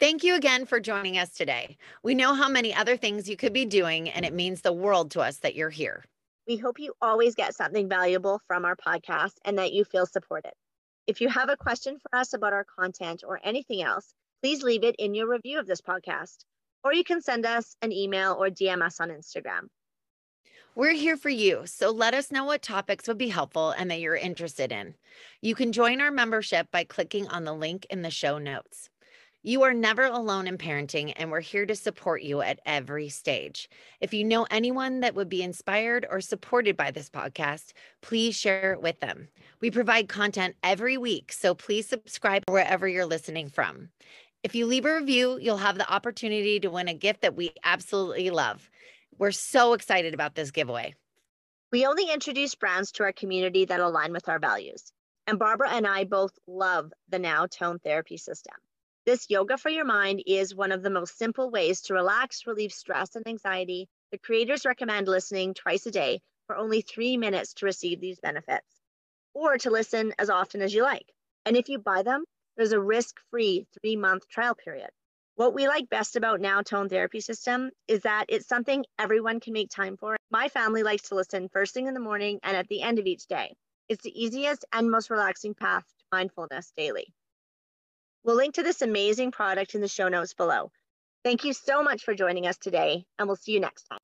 Thank 0.00 0.24
you 0.24 0.34
again 0.34 0.64
for 0.64 0.80
joining 0.80 1.18
us 1.18 1.30
today. 1.30 1.76
We 2.02 2.14
know 2.14 2.32
how 2.32 2.48
many 2.48 2.74
other 2.74 2.96
things 2.96 3.28
you 3.28 3.36
could 3.36 3.52
be 3.52 3.66
doing, 3.66 4.08
and 4.08 4.24
it 4.24 4.32
means 4.32 4.62
the 4.62 4.72
world 4.72 5.10
to 5.12 5.20
us 5.20 5.36
that 5.38 5.54
you're 5.54 5.70
here. 5.70 6.04
We 6.48 6.56
hope 6.56 6.80
you 6.80 6.94
always 7.02 7.34
get 7.34 7.54
something 7.54 7.88
valuable 7.88 8.40
from 8.46 8.64
our 8.64 8.74
podcast 8.74 9.34
and 9.44 9.58
that 9.58 9.72
you 9.72 9.84
feel 9.84 10.06
supported. 10.06 10.52
If 11.06 11.20
you 11.20 11.28
have 11.28 11.50
a 11.50 11.56
question 11.56 11.98
for 11.98 12.18
us 12.18 12.32
about 12.32 12.54
our 12.54 12.64
content 12.64 13.22
or 13.26 13.40
anything 13.44 13.82
else, 13.82 14.14
please 14.42 14.62
leave 14.62 14.84
it 14.84 14.96
in 14.98 15.14
your 15.14 15.28
review 15.28 15.60
of 15.60 15.66
this 15.66 15.82
podcast, 15.82 16.38
or 16.82 16.94
you 16.94 17.04
can 17.04 17.20
send 17.20 17.44
us 17.44 17.76
an 17.82 17.92
email 17.92 18.32
or 18.40 18.48
DM 18.48 18.82
us 18.82 19.00
on 19.00 19.10
Instagram. 19.10 19.68
We're 20.76 20.92
here 20.92 21.16
for 21.16 21.30
you, 21.30 21.62
so 21.66 21.90
let 21.90 22.14
us 22.14 22.30
know 22.30 22.44
what 22.44 22.62
topics 22.62 23.09
would 23.09 23.18
be 23.18 23.28
helpful 23.28 23.70
and 23.70 23.90
that 23.90 23.98
you're 23.98 24.14
interested 24.14 24.70
in. 24.70 24.94
You 25.42 25.56
can 25.56 25.72
join 25.72 26.00
our 26.00 26.12
membership 26.12 26.70
by 26.70 26.85
clicking 26.85 27.26
on 27.26 27.42
the 27.42 27.52
link 27.52 27.88
in 27.90 28.02
the 28.02 28.11
show 28.11 28.38
notes. 28.38 28.88
You 29.42 29.64
are 29.64 29.74
never 29.74 30.04
alone 30.04 30.46
in 30.46 30.59
parenting, 30.59 31.12
and 31.16 31.28
we're 31.28 31.40
here 31.40 31.66
to 31.66 31.74
support 31.74 32.22
you 32.22 32.40
at 32.40 32.61
every 32.64 33.09
stage. 33.09 33.68
If 34.00 34.14
you 34.14 34.22
know 34.22 34.46
anyone 34.48 35.00
that 35.00 35.16
would 35.16 35.28
be 35.28 35.42
inspired 35.42 36.06
or 36.09 36.20
supported 36.20 36.76
by 36.76 36.92
this 36.92 37.11
podcast, 37.11 37.72
please 38.00 38.37
share 38.37 38.72
it 38.72 38.80
with 38.80 39.00
them. 39.00 39.26
We 39.61 39.72
provide 39.72 40.09
content 40.09 40.54
every 40.62 40.96
week, 40.96 41.33
so 41.33 41.52
please 41.52 41.88
subscribe 41.88 42.44
wherever 42.48 42.87
you're 42.87 43.06
listening 43.06 43.48
from. 43.48 43.88
If 44.44 44.54
you 44.54 44.66
leave 44.66 44.87
a 44.87 44.94
review, 44.94 45.37
you'll 45.40 45.56
have 45.56 45.78
the 45.78 45.92
opportunity 45.92 46.61
to 46.61 46.70
win 46.70 46.87
a 46.87 46.94
gift 46.94 47.22
that 47.22 47.35
we 47.35 47.50
absolutely 47.64 48.30
love. 48.30 48.70
We're 49.20 49.33
so 49.33 49.74
excited 49.74 50.14
about 50.14 50.35
this 50.35 50.50
giveaway. 50.50 50.94
We 51.70 51.85
only 51.85 52.11
introduce 52.11 52.54
brands 52.54 52.90
to 52.92 53.02
our 53.02 53.12
community 53.12 53.66
that 53.66 53.78
align 53.78 54.14
with 54.14 54.30
our 54.30 54.38
values. 54.38 54.90
And 55.26 55.38
Barbara 55.38 55.68
and 55.72 55.87
I 55.87 56.04
both 56.04 56.33
love 56.46 56.90
the 57.11 57.18
Now 57.18 57.44
Tone 57.44 57.78
Therapy 57.80 58.16
System. 58.16 58.54
This 59.04 59.26
yoga 59.28 59.59
for 59.59 59.68
your 59.68 59.85
mind 59.85 60.22
is 60.26 60.54
one 60.54 60.72
of 60.72 60.83
the 60.83 60.88
most 60.88 61.18
simple 61.18 61.50
ways 61.50 61.83
to 61.83 61.92
relax, 61.92 62.46
relieve 62.46 62.72
stress 62.72 63.14
and 63.14 63.28
anxiety. 63.28 63.90
The 64.11 64.16
creators 64.16 64.64
recommend 64.64 65.06
listening 65.06 65.52
twice 65.52 65.85
a 65.85 65.90
day 65.90 66.22
for 66.46 66.56
only 66.56 66.80
three 66.80 67.18
minutes 67.18 67.52
to 67.54 67.66
receive 67.66 68.00
these 68.00 68.20
benefits, 68.20 68.80
or 69.35 69.59
to 69.59 69.70
listen 69.70 70.14
as 70.18 70.30
often 70.30 70.62
as 70.62 70.72
you 70.72 70.83
like. 70.83 71.12
And 71.44 71.59
if 71.59 71.68
you 71.68 71.78
buy 71.78 72.04
them, 72.04 72.24
there's 72.56 72.72
a 72.72 72.80
risk 72.80 73.16
free 73.30 73.66
three 73.83 73.96
month 73.96 74.26
trial 74.28 74.54
period. 74.54 74.88
What 75.40 75.55
we 75.55 75.68
like 75.68 75.88
best 75.88 76.16
about 76.16 76.42
Now 76.42 76.61
Tone 76.61 76.90
Therapy 76.90 77.20
System 77.20 77.70
is 77.88 78.00
that 78.00 78.26
it's 78.29 78.46
something 78.46 78.85
everyone 78.98 79.40
can 79.40 79.55
make 79.55 79.70
time 79.70 79.96
for. 79.96 80.18
My 80.31 80.50
family 80.50 80.83
likes 80.83 81.09
to 81.09 81.14
listen 81.14 81.48
first 81.48 81.72
thing 81.72 81.87
in 81.87 81.94
the 81.94 81.98
morning 81.98 82.40
and 82.42 82.55
at 82.55 82.68
the 82.68 82.83
end 82.83 82.98
of 82.98 83.07
each 83.07 83.26
day. 83.26 83.55
It's 83.88 84.05
the 84.05 84.12
easiest 84.22 84.66
and 84.70 84.90
most 84.90 85.09
relaxing 85.09 85.55
path 85.55 85.85
to 85.85 86.05
mindfulness 86.12 86.74
daily. 86.76 87.14
We'll 88.22 88.37
link 88.37 88.57
to 88.57 88.62
this 88.62 88.83
amazing 88.83 89.33
product 89.33 89.74
in 89.74 89.81
the 89.81 89.88
show 89.88 90.09
notes 90.09 90.35
below. 90.35 90.72
Thank 91.24 91.44
you 91.44 91.55
so 91.55 91.83
much 91.83 92.05
for 92.05 92.12
joining 92.14 92.46
us 92.46 92.59
today, 92.59 93.07
and 93.18 93.26
we'll 93.26 93.37
see 93.37 93.53
you 93.53 93.61
next 93.61 93.85
time. 93.85 93.99